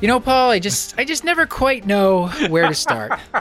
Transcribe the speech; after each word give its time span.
You 0.00 0.06
know, 0.06 0.20
Paul, 0.20 0.50
I 0.50 0.60
just 0.60 0.94
I 0.96 1.04
just 1.04 1.24
never 1.24 1.44
quite 1.44 1.84
know 1.84 2.28
where 2.48 2.68
to 2.68 2.74
start. 2.74 3.18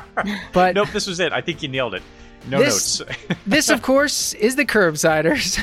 But 0.53 0.73
Nope, 0.73 0.89
this 0.91 1.05
was 1.05 1.19
it. 1.19 1.31
I 1.31 1.41
think 1.41 1.61
you 1.61 1.69
nailed 1.69 1.93
it. 1.93 2.01
No 2.49 2.57
This- 2.59 2.99
notes. 2.99 3.11
this, 3.47 3.69
of 3.69 3.83
course, 3.83 4.33
is 4.33 4.55
the 4.55 4.65
Curbsiders. 4.65 5.59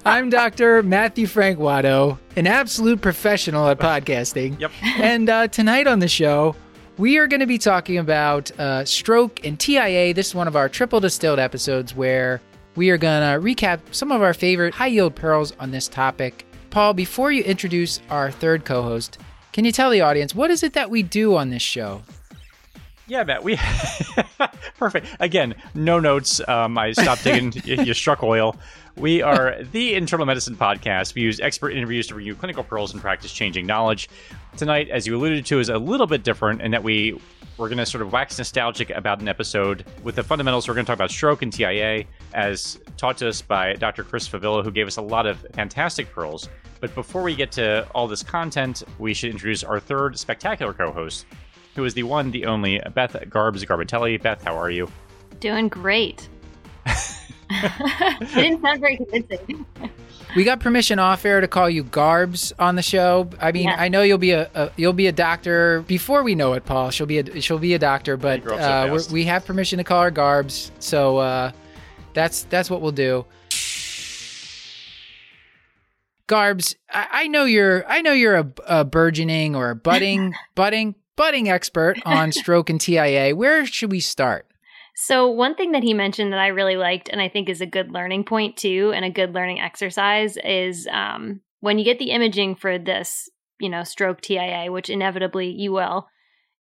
I'm 0.06 0.30
Dr. 0.30 0.82
Matthew 0.82 1.26
Frank 1.26 1.58
Watto, 1.58 2.18
an 2.36 2.46
absolute 2.46 3.02
professional 3.02 3.68
at 3.68 3.78
podcasting. 3.78 4.58
Yep. 4.58 4.70
And 4.96 5.28
uh, 5.28 5.48
tonight 5.48 5.86
on 5.86 5.98
the 5.98 6.08
show, 6.08 6.56
we 6.96 7.18
are 7.18 7.26
going 7.26 7.40
to 7.40 7.46
be 7.46 7.58
talking 7.58 7.98
about 7.98 8.50
uh, 8.58 8.84
stroke 8.86 9.44
and 9.44 9.60
TIA. 9.60 10.14
This 10.14 10.28
is 10.28 10.34
one 10.34 10.48
of 10.48 10.56
our 10.56 10.68
triple 10.70 11.00
distilled 11.00 11.38
episodes 11.38 11.94
where 11.94 12.40
we 12.76 12.88
are 12.90 12.96
going 12.98 13.20
to 13.20 13.44
recap 13.46 13.80
some 13.90 14.10
of 14.10 14.22
our 14.22 14.32
favorite 14.32 14.72
high 14.74 14.86
yield 14.86 15.14
pearls 15.14 15.52
on 15.60 15.70
this 15.70 15.86
topic. 15.88 16.46
Paul, 16.70 16.94
before 16.94 17.30
you 17.32 17.42
introduce 17.44 18.00
our 18.08 18.30
third 18.30 18.64
co 18.64 18.82
host, 18.82 19.18
can 19.54 19.64
you 19.64 19.72
tell 19.72 19.88
the 19.90 20.02
audience 20.02 20.34
what 20.34 20.50
is 20.50 20.62
it 20.62 20.74
that 20.74 20.90
we 20.90 21.02
do 21.02 21.36
on 21.36 21.48
this 21.48 21.62
show? 21.62 22.02
Yeah, 23.06 23.22
Matt. 23.22 23.44
We 23.44 23.58
perfect. 24.78 25.06
Again, 25.20 25.54
no 25.74 26.00
notes. 26.00 26.46
Um, 26.48 26.76
I 26.76 26.92
stopped 26.92 27.22
taking 27.22 27.52
y- 27.66 27.82
your 27.84 27.94
struck 27.94 28.22
oil. 28.22 28.56
We 28.96 29.22
are 29.22 29.62
the 29.72 29.94
internal 29.94 30.24
medicine 30.24 30.56
podcast. 30.56 31.14
We 31.14 31.22
use 31.22 31.38
expert 31.40 31.70
interviews 31.70 32.06
to 32.08 32.14
bring 32.14 32.26
you 32.26 32.34
clinical 32.34 32.64
pearls 32.64 32.92
and 32.92 33.02
practice 33.02 33.32
changing 33.32 33.66
knowledge. 33.66 34.08
Tonight, 34.56 34.88
as 34.88 35.06
you 35.06 35.16
alluded 35.16 35.44
to, 35.46 35.58
is 35.58 35.68
a 35.68 35.78
little 35.78 36.06
bit 36.06 36.22
different 36.22 36.62
in 36.62 36.70
that 36.70 36.82
we 36.82 37.18
we're 37.56 37.68
going 37.68 37.78
to 37.78 37.86
sort 37.86 38.02
of 38.02 38.12
wax 38.12 38.38
nostalgic 38.38 38.90
about 38.90 39.20
an 39.20 39.28
episode 39.28 39.84
with 40.02 40.16
the 40.16 40.22
fundamentals. 40.22 40.66
We're 40.66 40.74
going 40.74 40.86
to 40.86 40.90
talk 40.90 40.96
about 40.96 41.10
stroke 41.10 41.42
and 41.42 41.52
TIA, 41.52 42.04
as 42.32 42.80
taught 42.96 43.18
to 43.18 43.28
us 43.28 43.42
by 43.42 43.74
Dr. 43.74 44.02
Chris 44.02 44.28
Favilla, 44.28 44.64
who 44.64 44.70
gave 44.70 44.86
us 44.86 44.96
a 44.96 45.02
lot 45.02 45.26
of 45.26 45.38
fantastic 45.54 46.10
pearls. 46.12 46.48
But 46.80 46.94
before 46.94 47.22
we 47.22 47.34
get 47.34 47.52
to 47.52 47.86
all 47.94 48.08
this 48.08 48.22
content, 48.22 48.82
we 48.98 49.14
should 49.14 49.30
introduce 49.30 49.62
our 49.62 49.78
third 49.78 50.18
spectacular 50.18 50.72
co-host, 50.72 51.26
who 51.74 51.84
is 51.84 51.94
the 51.94 52.02
one, 52.02 52.30
the 52.30 52.46
only 52.46 52.80
Beth 52.94 53.12
Garbs 53.28 53.64
Garbitelli. 53.64 54.20
Beth, 54.20 54.42
how 54.42 54.56
are 54.56 54.70
you? 54.70 54.88
Doing 55.40 55.68
great. 55.68 56.28
it 56.86 58.20
didn't 58.34 58.62
sound 58.62 58.80
very 58.80 58.96
convincing. 58.96 59.66
We 60.36 60.42
got 60.42 60.58
permission 60.58 60.98
off 60.98 61.24
air 61.24 61.40
to 61.40 61.46
call 61.46 61.70
you 61.70 61.84
Garbs 61.84 62.52
on 62.58 62.74
the 62.74 62.82
show. 62.82 63.30
I 63.40 63.52
mean, 63.52 63.64
Yeah. 63.68 63.76
I 63.78 63.88
know 63.88 64.02
you'll 64.02 64.18
be 64.18 64.32
a, 64.32 64.50
a 64.54 64.70
you'll 64.76 64.92
be 64.92 65.06
a 65.06 65.12
doctor 65.12 65.82
before 65.82 66.24
we 66.24 66.34
know 66.34 66.54
it, 66.54 66.64
Paul. 66.64 66.90
She'll 66.90 67.06
be 67.06 67.18
a 67.18 67.40
she'll 67.40 67.58
be 67.58 67.74
a 67.74 67.78
doctor, 67.78 68.16
but 68.16 68.42
grew 68.42 68.54
up 68.54 68.60
so 68.60 68.66
uh, 68.66 68.88
we're, 68.92 69.12
we 69.12 69.24
have 69.26 69.44
permission 69.46 69.78
to 69.78 69.84
call 69.84 70.02
her 70.02 70.10
Garbs, 70.10 70.72
so 70.80 71.18
uh, 71.18 71.52
that's 72.14 72.42
that's 72.44 72.68
what 72.68 72.80
we'll 72.80 72.90
do. 72.92 73.24
Garbs, 76.26 76.74
I, 76.90 77.06
I 77.12 77.26
know 77.28 77.44
you're 77.44 77.86
I 77.88 78.00
know 78.02 78.12
you're 78.12 78.36
a, 78.36 78.52
a 78.66 78.84
burgeoning 78.84 79.54
or 79.54 79.70
a 79.70 79.76
budding 79.76 80.34
budding 80.56 80.96
budding 81.16 81.48
expert 81.48 81.98
on 82.04 82.32
stroke 82.32 82.70
and 82.70 82.80
TIA. 82.80 83.36
Where 83.36 83.64
should 83.66 83.92
we 83.92 84.00
start? 84.00 84.46
So, 84.94 85.28
one 85.28 85.56
thing 85.56 85.72
that 85.72 85.82
he 85.82 85.92
mentioned 85.92 86.32
that 86.32 86.38
I 86.38 86.48
really 86.48 86.76
liked, 86.76 87.08
and 87.08 87.20
I 87.20 87.28
think 87.28 87.48
is 87.48 87.60
a 87.60 87.66
good 87.66 87.90
learning 87.90 88.24
point 88.24 88.56
too, 88.56 88.92
and 88.94 89.04
a 89.04 89.10
good 89.10 89.34
learning 89.34 89.60
exercise 89.60 90.36
is 90.36 90.86
um, 90.90 91.40
when 91.60 91.78
you 91.78 91.84
get 91.84 91.98
the 91.98 92.10
imaging 92.10 92.54
for 92.54 92.78
this, 92.78 93.28
you 93.58 93.68
know, 93.68 93.82
stroke 93.82 94.20
TIA, 94.20 94.70
which 94.70 94.90
inevitably 94.90 95.50
you 95.50 95.72
will, 95.72 96.06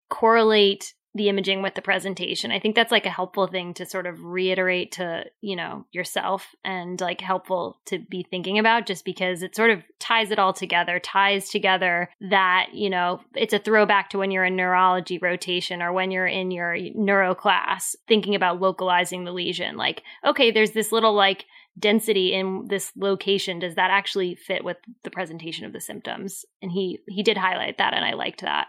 correlate 0.10 0.94
the 1.16 1.30
imaging 1.30 1.62
with 1.62 1.76
the 1.76 1.82
presentation. 1.82 2.52
I 2.52 2.60
think 2.60 2.76
that's 2.76 2.92
like 2.92 3.06
a 3.06 3.12
helpful 3.12 3.48
thing 3.48 3.74
to 3.76 3.86
sort 3.86 4.08
of 4.08 4.24
reiterate 4.24 4.94
to, 4.94 5.26
you 5.42 5.56
know, 5.56 5.86
yourself 5.92 6.56
and 6.66 7.00
like 7.00 7.22
helpful 7.22 7.80
to 7.86 8.00
be 8.00 8.24
thinking 8.24 8.58
about 8.58 8.88
just 8.88 9.06
because 9.06 9.44
it 9.44 9.56
sort 9.56 9.70
of 9.70 9.84
ties 10.00 10.32
it 10.32 10.40
all 10.40 10.54
together, 10.54 11.00
ties 11.00 11.50
together 11.50 12.10
that, 12.20 12.70
you 12.74 12.90
know, 12.90 13.22
it's 13.36 13.54
a 13.54 13.60
throwback 13.60 14.10
to 14.10 14.18
when 14.18 14.32
you're 14.32 14.46
in 14.46 14.56
neurology 14.56 15.20
rotation 15.20 15.82
or 15.82 15.94
when 15.94 16.10
you're 16.10 16.26
in 16.26 16.50
your 16.50 16.76
neuro 16.96 17.36
class 17.36 17.96
thinking 18.08 18.34
about 18.34 18.60
localizing 18.60 19.24
the 19.24 19.32
lesion. 19.32 19.78
Like, 19.78 20.02
okay, 20.26 20.52
there's 20.52 20.72
this 20.72 20.92
little 20.92 21.14
like 21.14 21.46
density 21.78 22.34
in 22.34 22.68
this 22.68 22.92
location. 22.96 23.60
Does 23.60 23.76
that 23.76 23.92
actually 23.92 24.36
fit 24.36 24.64
with 24.64 24.78
the 25.04 25.12
presentation 25.12 25.66
of 25.66 25.74
the 25.74 25.80
symptoms? 25.80 26.46
And 26.62 26.72
he 26.72 27.00
he 27.08 27.24
did 27.24 27.38
highlight 27.38 27.78
that 27.78 27.94
and 27.94 28.06
I 28.06 28.14
liked 28.14 28.42
that. 28.42 28.68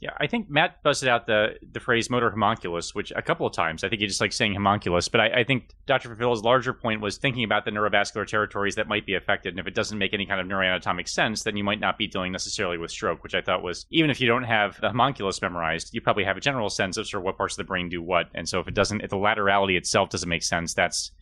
Yeah, 0.00 0.12
I 0.18 0.26
think 0.26 0.48
Matt 0.48 0.82
busted 0.82 1.10
out 1.10 1.26
the 1.26 1.58
the 1.72 1.78
phrase 1.78 2.08
motor 2.08 2.30
homunculus, 2.30 2.94
which 2.94 3.12
a 3.14 3.20
couple 3.20 3.46
of 3.46 3.52
times. 3.52 3.84
I 3.84 3.90
think 3.90 4.00
he 4.00 4.06
just 4.06 4.20
like 4.20 4.32
saying 4.32 4.54
homunculus, 4.54 5.08
but 5.08 5.20
I, 5.20 5.40
I 5.40 5.44
think 5.44 5.74
Dr. 5.84 6.08
Favilla's 6.08 6.42
larger 6.42 6.72
point 6.72 7.02
was 7.02 7.18
thinking 7.18 7.44
about 7.44 7.66
the 7.66 7.70
neurovascular 7.70 8.26
territories 8.26 8.76
that 8.76 8.88
might 8.88 9.04
be 9.04 9.14
affected, 9.14 9.52
and 9.52 9.60
if 9.60 9.66
it 9.66 9.74
doesn't 9.74 9.98
make 9.98 10.14
any 10.14 10.24
kind 10.24 10.40
of 10.40 10.46
neuroanatomic 10.46 11.06
sense, 11.06 11.42
then 11.42 11.56
you 11.56 11.64
might 11.64 11.80
not 11.80 11.98
be 11.98 12.06
dealing 12.06 12.32
necessarily 12.32 12.78
with 12.78 12.90
stroke, 12.90 13.22
which 13.22 13.34
I 13.34 13.42
thought 13.42 13.62
was 13.62 13.84
even 13.90 14.10
if 14.10 14.22
you 14.22 14.26
don't 14.26 14.44
have 14.44 14.80
the 14.80 14.88
homunculus 14.88 15.42
memorized, 15.42 15.92
you 15.92 16.00
probably 16.00 16.24
have 16.24 16.38
a 16.38 16.40
general 16.40 16.70
sense 16.70 16.96
of 16.96 17.06
sort 17.06 17.20
of 17.20 17.26
what 17.26 17.36
parts 17.36 17.54
of 17.54 17.58
the 17.58 17.64
brain 17.64 17.90
do 17.90 18.00
what, 18.02 18.30
and 18.34 18.48
so 18.48 18.58
if 18.58 18.68
it 18.68 18.74
doesn't, 18.74 19.02
if 19.02 19.10
the 19.10 19.16
laterality 19.16 19.76
itself 19.76 20.08
doesn't 20.08 20.30
make 20.30 20.42
sense, 20.42 20.72
that's 20.72 21.12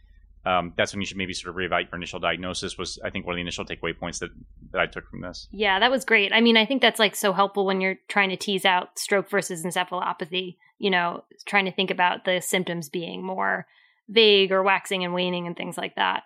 um, 0.45 0.73
that's 0.77 0.93
when 0.93 1.01
you 1.01 1.07
should 1.07 1.17
maybe 1.17 1.35
sort 1.35 1.51
of 1.51 1.57
reevaluate 1.57 1.91
your 1.91 1.97
initial 1.97 2.21
diagnosis. 2.21 2.79
Was 2.79 2.99
I 3.05 3.11
think 3.11 3.27
one 3.27 3.35
of 3.35 3.37
the 3.37 3.43
initial 3.43 3.65
takeaway 3.65 3.99
points 3.99 4.19
that 4.21 4.31
that 4.73 4.81
I 4.81 4.87
took 4.87 5.09
from 5.09 5.21
this. 5.21 5.49
Yeah, 5.51 5.79
that 5.79 5.91
was 5.91 6.05
great. 6.05 6.33
I 6.33 6.41
mean, 6.41 6.57
I 6.57 6.67
think 6.67 6.83
that's 6.83 6.99
like 6.99 7.17
so 7.17 7.33
helpful 7.33 7.67
when 7.67 7.81
you're 7.81 7.99
trying 8.09 8.31
to 8.31 8.37
tease 8.37 8.65
out 8.65 8.99
stroke 8.99 9.29
versus 9.31 9.65
encephalopathy, 9.65 10.57
you 10.79 10.91
know, 10.91 11.25
trying 11.47 11.65
to 11.65 11.73
think 11.73 11.91
about 11.91 12.25
the 12.25 12.41
symptoms 12.41 12.89
being 12.89 13.25
more 13.25 13.67
vague 14.09 14.53
or 14.53 14.63
waxing 14.63 15.05
and 15.05 15.13
waning 15.13 15.47
and 15.47 15.57
things 15.57 15.77
like 15.77 15.97
that. 15.97 16.23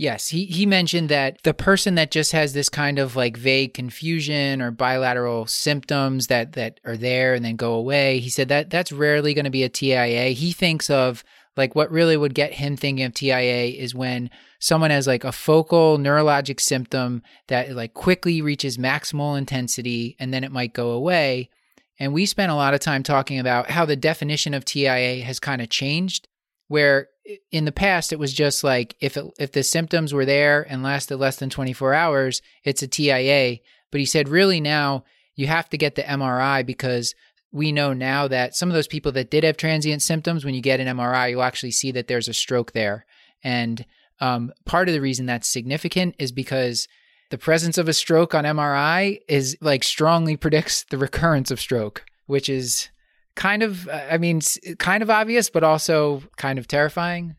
Yes, 0.00 0.28
he, 0.28 0.46
he 0.46 0.64
mentioned 0.64 1.10
that 1.10 1.42
the 1.42 1.52
person 1.52 1.94
that 1.96 2.10
just 2.10 2.32
has 2.32 2.54
this 2.54 2.70
kind 2.70 2.98
of 2.98 3.16
like 3.16 3.36
vague 3.36 3.74
confusion 3.74 4.62
or 4.62 4.70
bilateral 4.70 5.44
symptoms 5.44 6.28
that 6.28 6.54
that 6.54 6.80
are 6.86 6.96
there 6.96 7.34
and 7.34 7.44
then 7.44 7.56
go 7.56 7.74
away, 7.74 8.18
he 8.18 8.30
said 8.30 8.48
that 8.48 8.70
that's 8.70 8.92
rarely 8.92 9.34
going 9.34 9.44
to 9.44 9.50
be 9.50 9.62
a 9.62 9.68
TIA. 9.68 10.28
He 10.28 10.52
thinks 10.52 10.88
of 10.88 11.22
like 11.60 11.74
what 11.74 11.90
really 11.90 12.16
would 12.16 12.34
get 12.34 12.54
him 12.54 12.74
thinking 12.74 13.04
of 13.04 13.12
TIA 13.12 13.66
is 13.66 13.94
when 13.94 14.30
someone 14.60 14.90
has 14.90 15.06
like 15.06 15.24
a 15.24 15.30
focal 15.30 15.98
neurologic 15.98 16.58
symptom 16.58 17.22
that 17.48 17.76
like 17.76 17.92
quickly 17.92 18.40
reaches 18.40 18.78
maximal 18.78 19.36
intensity 19.36 20.16
and 20.18 20.32
then 20.32 20.42
it 20.42 20.50
might 20.50 20.72
go 20.72 20.92
away. 20.92 21.50
And 21.98 22.14
we 22.14 22.24
spent 22.24 22.50
a 22.50 22.54
lot 22.54 22.72
of 22.72 22.80
time 22.80 23.02
talking 23.02 23.38
about 23.38 23.70
how 23.70 23.84
the 23.84 23.94
definition 23.94 24.54
of 24.54 24.64
TIA 24.64 25.22
has 25.22 25.38
kind 25.38 25.60
of 25.60 25.68
changed 25.68 26.26
where 26.68 27.08
in 27.52 27.66
the 27.66 27.72
past 27.72 28.10
it 28.10 28.18
was 28.18 28.32
just 28.32 28.64
like 28.64 28.96
if 29.00 29.18
it, 29.18 29.26
if 29.38 29.52
the 29.52 29.62
symptoms 29.62 30.14
were 30.14 30.24
there 30.24 30.66
and 30.66 30.82
lasted 30.82 31.18
less 31.18 31.36
than 31.36 31.50
24 31.50 31.92
hours 31.92 32.40
it's 32.64 32.82
a 32.82 32.88
TIA 32.88 33.58
but 33.90 34.00
he 34.00 34.06
said 34.06 34.28
really 34.28 34.60
now 34.60 35.04
you 35.36 35.46
have 35.46 35.68
to 35.68 35.76
get 35.76 35.94
the 35.94 36.02
MRI 36.02 36.64
because 36.64 37.14
we 37.52 37.72
know 37.72 37.92
now 37.92 38.28
that 38.28 38.54
some 38.54 38.68
of 38.68 38.74
those 38.74 38.86
people 38.86 39.12
that 39.12 39.30
did 39.30 39.44
have 39.44 39.56
transient 39.56 40.02
symptoms 40.02 40.44
when 40.44 40.54
you 40.54 40.60
get 40.60 40.80
an 40.80 40.96
MRI 40.96 41.30
you'll 41.30 41.42
actually 41.42 41.72
see 41.72 41.90
that 41.92 42.06
there's 42.06 42.28
a 42.28 42.34
stroke 42.34 42.72
there. 42.72 43.06
And 43.42 43.84
um, 44.20 44.52
part 44.66 44.88
of 44.88 44.94
the 44.94 45.00
reason 45.00 45.26
that's 45.26 45.48
significant 45.48 46.14
is 46.18 46.30
because 46.30 46.86
the 47.30 47.38
presence 47.38 47.78
of 47.78 47.88
a 47.88 47.92
stroke 47.92 48.34
on 48.34 48.44
MRI 48.44 49.20
is 49.28 49.56
like 49.60 49.82
strongly 49.82 50.36
predicts 50.38 50.84
the 50.84 50.98
recurrence 50.98 51.50
of 51.50 51.60
stroke 51.60 52.04
which 52.30 52.48
is 52.48 52.90
kind 53.34 53.62
of 53.62 53.88
i 53.88 54.16
mean 54.16 54.40
kind 54.78 55.02
of 55.02 55.10
obvious 55.10 55.50
but 55.50 55.64
also 55.64 56.22
kind 56.36 56.58
of 56.58 56.68
terrifying 56.68 57.34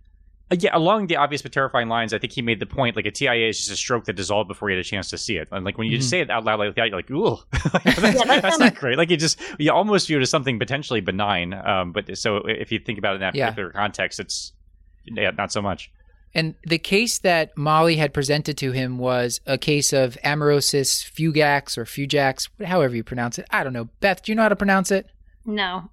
yeah, 0.59 0.71
along 0.74 1.07
the 1.07 1.15
obvious 1.15 1.42
but 1.42 1.51
terrifying 1.51 1.88
lines, 1.88 2.13
I 2.13 2.18
think 2.19 2.33
he 2.33 2.42
made 2.42 2.59
the 2.59 2.65
point 2.65 2.95
like 2.95 3.06
a 3.06 3.12
TIA 3.12 3.50
is 3.50 3.57
just 3.57 3.71
a 3.71 3.75
stroke 3.75 4.06
that 4.06 4.13
dissolved 4.13 4.48
before 4.48 4.69
you 4.69 4.75
had 4.77 4.86
a 4.86 4.88
chance 4.88 5.09
to 5.09 5.18
see 5.18 5.38
it. 5.38 5.48
And 5.51 5.63
like 5.65 5.77
when 5.77 5.88
you 5.88 5.98
just 5.98 6.07
Mhm. 6.07 6.12
say 6.12 6.19
it 6.21 6.30
out 6.30 6.44
loud 6.44 6.59
like 6.59 6.75
that, 6.75 6.88
you're 6.88 6.95
like, 6.98 7.09
ooh, 7.12 7.38
that's, 7.51 7.83
that 8.01 8.01
that's 8.27 8.42
sounds- 8.42 8.59
not 8.59 8.75
great. 8.75 8.98
Like 8.98 9.09
you 9.09 9.18
just 9.18 9.39
you 9.59 9.71
almost 9.71 10.07
view 10.07 10.18
it 10.18 10.21
as 10.21 10.30
something 10.30 10.59
potentially 10.59 11.01
benign. 11.01 11.53
Um, 11.53 11.92
but 11.94 12.18
so 12.18 12.38
if 12.48 12.71
you 12.71 12.80
think 12.80 12.98
about 13.00 13.13
it 13.13 13.15
in 13.15 13.21
that 13.21 13.36
Yeah. 13.36 13.45
particular 13.50 13.71
context, 13.71 14.19
it's 14.19 14.53
yeah, 15.06 15.31
not 15.38 15.51
so 15.51 15.62
much. 15.62 15.89
and 16.33 16.56
the 16.63 16.77
case 16.77 17.19
that 17.19 17.51
molly 17.57 17.98
had 17.98 18.13
presented 18.13 18.56
to 18.57 18.71
him 18.71 18.98
was 18.98 19.42
a 19.45 19.57
case 19.57 19.92
of 19.92 20.18
amaurosis 20.24 21.03
fugax 21.12 21.77
or 21.77 21.83
fugax 21.83 22.48
however 22.65 22.95
you 22.95 23.03
pronounce 23.03 23.38
it 23.38 23.45
i 23.51 23.63
don't 23.65 23.74
know 23.74 23.89
beth 24.00 24.24
do 24.24 24.31
you 24.31 24.36
know 24.38 24.44
how 24.44 24.48
to 24.48 24.56
pronounce 24.56 24.92
it 24.92 25.07
No. 25.45 25.89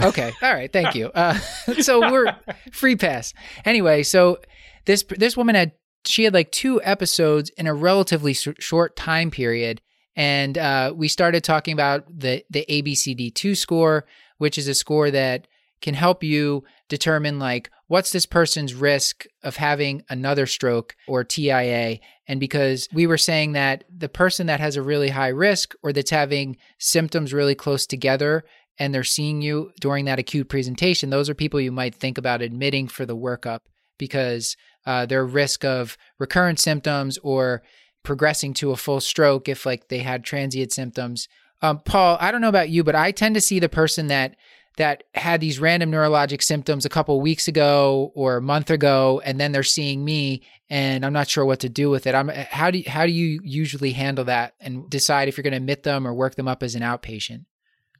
Okay. 0.00 0.32
All 0.42 0.52
right. 0.54 0.72
Thank 0.72 0.94
you. 0.94 1.06
Uh, 1.08 1.34
so 1.80 2.10
we're 2.10 2.34
free 2.72 2.96
pass. 2.96 3.32
Anyway 3.64 4.02
so 4.02 4.38
this 4.86 5.04
this 5.18 5.36
woman 5.36 5.54
had 5.54 5.72
she 6.06 6.24
had 6.24 6.34
like 6.34 6.50
two 6.50 6.82
episodes 6.82 7.50
in 7.50 7.66
a 7.66 7.74
relatively 7.74 8.32
s- 8.32 8.48
short 8.58 8.96
time 8.96 9.30
period. 9.30 9.80
And 10.16 10.56
uh, 10.56 10.92
we 10.94 11.08
started 11.08 11.42
talking 11.42 11.72
about 11.72 12.04
the, 12.08 12.44
the 12.50 12.64
ABCD2 12.68 13.56
score, 13.56 14.04
which 14.38 14.58
is 14.58 14.68
a 14.68 14.74
score 14.74 15.10
that 15.10 15.48
can 15.80 15.94
help 15.94 16.22
you 16.22 16.64
determine 16.88 17.38
like 17.38 17.70
what's 17.88 18.12
this 18.12 18.26
person's 18.26 18.74
risk 18.74 19.26
of 19.42 19.56
having 19.56 20.02
another 20.08 20.46
stroke 20.46 20.94
or 21.08 21.24
TIA. 21.24 21.98
And 22.26 22.40
because 22.40 22.88
we 22.92 23.06
were 23.06 23.18
saying 23.18 23.52
that 23.52 23.84
the 23.94 24.08
person 24.08 24.46
that 24.46 24.60
has 24.60 24.76
a 24.76 24.82
really 24.82 25.10
high 25.10 25.28
risk 25.28 25.74
or 25.82 25.92
that's 25.92 26.10
having 26.10 26.56
symptoms 26.78 27.34
really 27.34 27.54
close 27.54 27.86
together 27.86 28.44
and 28.78 28.94
they're 28.94 29.04
seeing 29.04 29.42
you 29.42 29.72
during 29.80 30.04
that 30.06 30.18
acute 30.18 30.48
presentation, 30.48 31.10
those 31.10 31.30
are 31.30 31.34
people 31.34 31.60
you 31.60 31.72
might 31.72 31.94
think 31.94 32.18
about 32.18 32.42
admitting 32.42 32.88
for 32.88 33.06
the 33.06 33.16
workup 33.16 33.60
because 33.98 34.56
uh, 34.86 35.06
their 35.06 35.24
risk 35.24 35.64
of 35.64 35.96
recurrent 36.18 36.58
symptoms 36.58 37.18
or 37.22 37.62
progressing 38.02 38.52
to 38.54 38.70
a 38.70 38.76
full 38.76 39.00
stroke 39.00 39.48
if 39.48 39.64
like 39.64 39.88
they 39.88 40.00
had 40.00 40.24
transient 40.24 40.72
symptoms. 40.72 41.28
Um, 41.62 41.80
Paul, 41.80 42.18
I 42.20 42.30
don't 42.30 42.40
know 42.40 42.48
about 42.48 42.68
you, 42.68 42.84
but 42.84 42.94
I 42.94 43.12
tend 43.12 43.34
to 43.36 43.40
see 43.40 43.58
the 43.58 43.68
person 43.68 44.08
that 44.08 44.36
that 44.76 45.04
had 45.14 45.40
these 45.40 45.60
random 45.60 45.92
neurologic 45.92 46.42
symptoms 46.42 46.84
a 46.84 46.88
couple 46.88 47.20
weeks 47.20 47.46
ago 47.46 48.10
or 48.16 48.36
a 48.36 48.42
month 48.42 48.70
ago, 48.70 49.22
and 49.24 49.38
then 49.38 49.52
they're 49.52 49.62
seeing 49.62 50.04
me, 50.04 50.42
and 50.68 51.06
I'm 51.06 51.12
not 51.12 51.28
sure 51.28 51.44
what 51.44 51.60
to 51.60 51.68
do 51.68 51.90
with 51.90 52.08
it. 52.08 52.14
I'm 52.14 52.28
how 52.28 52.72
do 52.72 52.78
you, 52.78 52.84
how 52.90 53.06
do 53.06 53.12
you 53.12 53.40
usually 53.44 53.92
handle 53.92 54.24
that 54.24 54.54
and 54.60 54.90
decide 54.90 55.28
if 55.28 55.36
you're 55.36 55.44
going 55.44 55.52
to 55.52 55.58
admit 55.58 55.84
them 55.84 56.06
or 56.06 56.12
work 56.12 56.34
them 56.34 56.48
up 56.48 56.62
as 56.62 56.74
an 56.74 56.82
outpatient? 56.82 57.44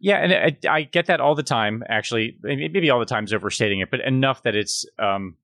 Yeah, 0.05 0.17
and 0.19 0.35
I, 0.35 0.71
I, 0.71 0.83
get 0.83 1.07
that 1.07 1.23
all 1.23 1.35
the 1.35 1.43
time. 1.43 1.83
Actually, 1.89 2.37
maybe 2.43 2.91
all 2.91 2.99
the 2.99 3.07
time's 3.07 3.33
overstating 3.33 3.81
it, 3.81 3.91
but 3.91 4.01
enough 4.01 4.43
that 4.43 4.55
it's 4.55 4.85
um, 4.99 5.39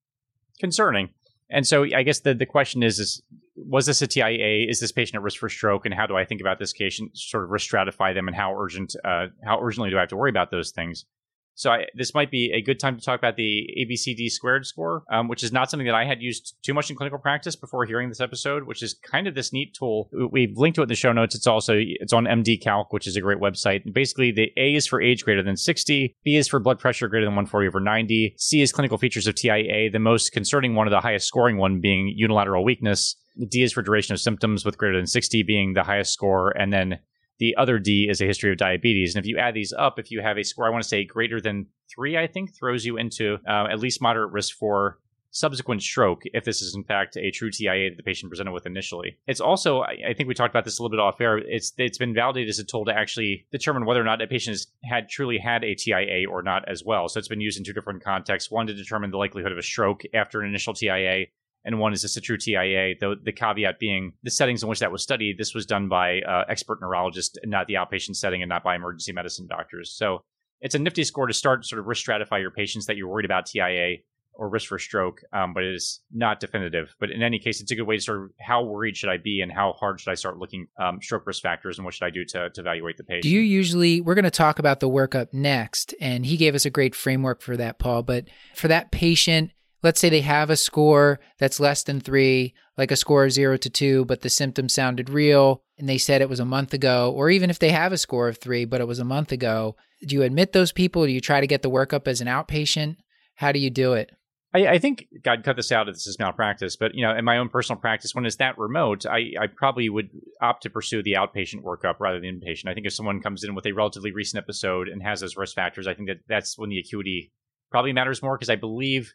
concerning. 0.59 1.09
And 1.49 1.67
so 1.67 1.85
I 1.85 2.03
guess 2.03 2.21
the, 2.21 2.35
the 2.35 2.45
question 2.45 2.83
is, 2.83 2.99
is 2.99 3.23
was 3.57 3.87
this 3.87 4.03
a 4.03 4.07
TIA? 4.07 4.69
Is 4.69 4.79
this 4.79 4.93
patient 4.93 5.15
at 5.15 5.23
risk 5.23 5.39
for 5.39 5.49
stroke? 5.49 5.87
And 5.87 5.95
how 5.95 6.07
do 6.07 6.15
I 6.15 6.27
think 6.27 6.43
about 6.43 6.59
this 6.59 6.75
patient, 6.75 7.17
sort 7.17 7.45
of 7.45 7.49
risk 7.49 7.71
stratify 7.71 8.13
them 8.13 8.29
and 8.29 8.37
how 8.37 8.55
urgent, 8.55 8.95
uh, 9.03 9.29
how 9.43 9.59
urgently 9.63 9.89
do 9.89 9.97
I 9.97 10.01
have 10.01 10.11
to 10.11 10.17
worry 10.17 10.29
about 10.29 10.51
those 10.51 10.73
things? 10.73 11.07
So 11.55 11.71
I, 11.71 11.87
this 11.95 12.15
might 12.15 12.31
be 12.31 12.53
a 12.55 12.63
good 12.63 12.81
time 12.81 12.97
to 12.97 13.05
talk 13.05 13.19
about 13.19 13.37
the 13.37 13.69
ABCD 13.79 14.31
squared 14.31 14.67
score, 14.67 15.05
um, 15.13 15.29
which 15.29 15.43
is 15.43 15.53
not 15.53 15.71
something 15.71 15.87
that 15.87 15.95
I 15.95 16.05
had 16.05 16.23
used 16.23 16.57
too 16.63 16.73
much 16.73 16.91
in 16.91 16.97
clinical 16.97 17.19
practice 17.19 17.57
before 17.57 17.85
hearing 17.85 18.09
this 18.09 18.21
episode, 18.21 18.65
which 18.65 18.83
is 18.83 18.95
kind 18.95 19.27
of 19.27 19.35
this 19.35 19.53
neat 19.53 19.75
tool. 19.75 20.09
We've 20.31 20.57
linked 20.57 20.77
to 20.77 20.83
it 20.83 20.85
in 20.85 20.89
the 20.89 20.95
show 20.95 21.13
notes. 21.13 21.35
It's 21.35 21.47
also 21.47 21.75
it's 21.77 22.13
on 22.13 22.25
MD 22.25 22.61
Calc, 22.61 22.93
which 22.93 23.07
is 23.07 23.17
a 23.17 23.21
great 23.21 23.39
website. 23.39 23.85
And 23.85 23.93
basically, 23.93 24.33
the 24.33 24.51
A 24.57 24.75
is 24.75 24.87
for 24.87 25.03
age 25.03 25.25
greater 25.25 25.43
than 25.43 25.57
60, 25.57 26.17
B 26.25 26.37
is 26.37 26.49
for 26.49 26.61
blood 26.61 26.79
pressure 26.79 27.09
greater 27.09 27.27
than 27.27 27.35
140 27.35 27.69
over 27.69 27.81
90, 27.81 28.35
C 28.39 28.63
is 28.63 28.73
clinical 28.73 28.99
features 28.99 29.27
of 29.27 29.35
TIA, 29.35 29.91
the 29.91 29.99
most 29.99 30.33
concerning 30.33 30.75
one 30.75 30.87
of 30.87 30.91
the 30.91 31.01
highest 31.01 31.27
scoring 31.27 31.57
one 31.57 31.81
being 31.81 32.13
unilateral 32.17 32.65
weakness. 32.65 33.17
D 33.49 33.63
is 33.63 33.73
for 33.73 33.83
duration 33.83 34.13
of 34.13 34.21
symptoms 34.21 34.65
with 34.65 34.79
greater 34.79 34.97
than 34.97 35.07
60 35.07 35.43
being 35.45 35.75
the 35.75 35.83
highest 35.83 36.13
score, 36.13 36.51
and 36.51 36.73
then 36.73 36.99
the 37.41 37.57
other 37.57 37.79
D 37.79 38.07
is 38.09 38.21
a 38.21 38.27
history 38.27 38.53
of 38.53 38.59
diabetes. 38.59 39.17
And 39.17 39.25
if 39.25 39.29
you 39.29 39.39
add 39.39 39.55
these 39.55 39.73
up, 39.73 39.99
if 39.99 40.11
you 40.11 40.21
have 40.21 40.39
a 40.39 40.45
score, 40.45 40.67
I 40.67 40.71
want 40.71 40.83
to 40.83 40.89
say 40.89 41.05
greater 41.05 41.41
than 41.41 41.67
three, 41.93 42.17
I 42.17 42.27
think, 42.27 42.55
throws 42.55 42.85
you 42.85 42.99
into 42.99 43.39
uh, 43.49 43.67
at 43.71 43.81
least 43.81 44.01
moderate 44.01 44.31
risk 44.31 44.57
for 44.57 44.99
subsequent 45.33 45.81
stroke 45.81 46.23
if 46.35 46.45
this 46.45 46.61
is 46.61 46.75
in 46.75 46.83
fact 46.83 47.17
a 47.17 47.31
true 47.31 47.51
TIA 47.51 47.91
that 47.91 47.97
the 47.97 48.03
patient 48.03 48.31
presented 48.31 48.53
with 48.53 48.67
initially. 48.67 49.17
It's 49.27 49.41
also, 49.41 49.83
I 49.83 50.13
think 50.15 50.29
we 50.29 50.35
talked 50.35 50.53
about 50.53 50.65
this 50.65 50.79
a 50.79 50.83
little 50.83 50.95
bit 50.95 51.01
off 51.01 51.21
air. 51.21 51.39
It's 51.39 51.73
it's 51.79 51.99
been 51.99 52.15
validated 52.15 52.49
as 52.49 52.59
a 52.59 52.65
tool 52.65 52.85
to 52.87 52.93
actually 52.93 53.47
determine 53.51 53.87
whether 53.87 54.01
or 54.01 54.05
not 54.05 54.21
a 54.21 54.27
patient 54.27 54.55
has 54.55 54.67
had 54.85 55.09
truly 55.09 55.39
had 55.39 55.65
a 55.65 55.75
TIA 55.75 56.29
or 56.29 56.43
not 56.43 56.69
as 56.69 56.85
well. 56.85 57.09
So 57.09 57.19
it's 57.19 57.29
been 57.29 57.41
used 57.41 57.59
in 57.59 57.65
two 57.65 57.73
different 57.73 58.03
contexts. 58.03 58.51
One 58.51 58.67
to 58.67 58.75
determine 58.75 59.11
the 59.11 59.19
likelihood 59.19 59.53
of 59.53 59.59
a 59.59 59.63
stroke 59.63 60.03
after 60.13 60.41
an 60.41 60.49
initial 60.49 60.75
TIA, 60.75 61.27
and 61.65 61.79
one 61.79 61.93
is 61.93 62.03
just 62.03 62.17
a 62.17 62.21
true 62.21 62.37
TIA. 62.37 62.95
The, 62.99 63.17
the 63.23 63.33
caveat 63.33 63.79
being 63.79 64.13
the 64.23 64.31
settings 64.31 64.63
in 64.63 64.69
which 64.69 64.79
that 64.81 64.93
was 64.93 65.03
studied, 65.03 65.39
this 65.39 65.55
was 65.55 65.67
done 65.67 65.89
by 65.89 66.21
uh, 66.21 66.45
expert 66.49 66.81
neurologists, 66.81 67.37
not 67.45 67.67
the 67.67 67.75
outpatient 67.75 68.17
setting, 68.17 68.43
and 68.43 68.49
not 68.49 68.65
by 68.65 68.75
emergency 68.75 69.13
medicine 69.13 69.47
doctors. 69.47 69.93
So 69.93 70.23
it's 70.61 70.75
a 70.75 70.79
nifty 70.79 71.05
score 71.05 71.27
to 71.27 71.35
start 71.35 71.67
sort 71.67 71.81
of 71.81 71.87
risk 71.87 72.07
stratify 72.07 72.41
your 72.41 72.51
patients 72.51 72.87
that 72.87 72.97
you're 72.97 73.09
worried 73.09 73.25
about 73.25 73.47
TIA 73.47 73.97
or 74.35 74.49
risk 74.49 74.69
for 74.69 74.79
stroke, 74.79 75.21
um, 75.35 75.53
but 75.53 75.63
it 75.63 75.75
is 75.75 76.01
not 76.13 76.41
definitive. 76.41 76.95
But 76.99 77.11
in 77.11 77.23
any 77.23 77.39
case, 77.39 77.61
it's 77.61 77.71
a 77.73 77.75
good 77.75 77.87
way 77.87 77.97
to 77.97 78.03
sort 78.03 78.23
of 78.23 78.31
how 78.41 78.65
worried 78.65 78.97
should 78.97 79.11
I 79.11 79.19
be 79.19 79.43
and 79.43 79.53
how 79.53 79.73
hard 79.73 80.01
should 80.01 80.11
I 80.11 80.15
start 80.15 80.39
looking 80.39 80.67
um, 80.81 81.03
stroke 81.03 81.27
risk 81.27 81.43
factors 81.43 81.79
and 81.79 81.85
what 81.85 81.93
should 81.93 82.07
I 82.07 82.11
do 82.11 82.25
to, 82.25 82.49
to 82.49 82.61
evaluate 82.61 82.97
the 82.97 83.05
patient. 83.05 83.25
Do 83.25 83.29
you 83.29 83.41
usually, 83.41 84.01
we're 84.01 84.15
going 84.15 84.25
to 84.25 84.31
talk 84.31 84.59
about 84.59 84.81
the 84.81 84.89
workup 84.89 85.35
next, 85.35 85.95
and 86.01 86.25
he 86.25 86.39
gave 86.39 86.55
us 86.55 86.65
a 86.65 86.71
great 86.71 86.95
framework 86.95 87.43
for 87.43 87.57
that, 87.59 87.79
Paul. 87.79 88.03
But 88.03 88.29
for 88.55 88.69
that 88.69 88.91
patient, 88.91 89.51
let's 89.83 90.01
say 90.01 90.09
they 90.09 90.21
have 90.21 90.51
a 90.51 90.57
score 90.57 91.21
that's 91.39 91.61
less 91.61 91.83
than 91.83 92.01
three, 92.01 92.55
like 92.77 92.91
a 92.91 92.97
score 92.97 93.25
of 93.25 93.33
zero 93.33 93.57
to 93.57 93.71
two, 93.71 94.05
but 94.05 94.21
the 94.21 94.31
symptoms 94.31 94.75
sounded 94.75 95.11
real 95.11 95.63
and 95.79 95.89
they 95.89 95.99
said 95.99 96.21
it 96.21 96.29
was 96.29 96.41
a 96.41 96.45
month 96.45 96.75
ago, 96.75 97.13
or 97.15 97.31
even 97.31 97.51
if 97.51 97.59
they 97.59 97.71
have 97.71 97.93
a 97.93 97.99
score 97.99 98.29
of 98.29 98.39
three, 98.39 98.65
but 98.65 98.81
it 98.81 98.89
was 98.89 98.99
a 98.99 99.05
month 99.05 99.33
ago, 99.33 99.77
do 100.07 100.15
you 100.15 100.23
admit 100.23 100.53
those 100.53 100.73
people? 100.73 101.05
Do 101.05 101.13
you 101.13 101.21
try 101.21 101.41
to 101.41 101.47
get 101.47 101.63
the 101.63 101.71
workup 101.71 102.07
as 102.07 102.21
an 102.21 102.29
outpatient? 102.29 102.97
How 103.37 103.53
do 103.53 103.59
you 103.59 103.71
do 103.71 103.95
it? 103.95 104.11
I, 104.53 104.67
I 104.67 104.79
think 104.79 105.07
God 105.23 105.45
cut 105.45 105.57
this 105.57 105.71
out 105.71 105.89
if 105.89 105.95
this 105.95 106.07
is 106.07 106.19
malpractice, 106.19 106.77
but 106.77 106.95
you 106.95 107.07
know, 107.07 107.17
in 107.17 107.25
my 107.25 107.39
own 107.39 107.49
personal 107.49 107.81
practice, 107.81 108.15
when 108.15 108.27
it's 108.27 108.37
that 108.37 108.59
remote, 108.59 109.07
I, 109.07 109.33
I 109.41 109.47
probably 109.55 109.89
would 109.89 110.11
opt 110.43 110.65
to 110.65 110.71
pursue 110.71 111.03
the 111.03 111.13
outpatient 111.13 111.63
workup 111.63 112.01
rather 112.01 112.21
than 112.21 112.41
inpatient. 112.41 112.69
I 112.69 112.75
think 112.75 112.87
if 112.87 112.93
someone 112.93 113.21
comes 113.21 113.45
in 113.45 113.55
with 113.55 113.67
a 113.67 113.73
relatively 113.73 114.13
recent 114.13 114.43
episode 114.43 114.89
and 114.89 115.03
has 115.03 115.21
those 115.21 115.37
risk 115.37 115.55
factors, 115.55 115.87
I 115.87 115.95
think 115.95 116.09
that 116.09 116.19
that's 116.29 116.59
when 116.59 116.71
the 116.71 116.79
acuity 116.79 117.33
probably 117.71 117.93
matters 117.93 118.23
more 118.23 118.37
because 118.37 118.51
I 118.51 118.57
believe 118.57 119.15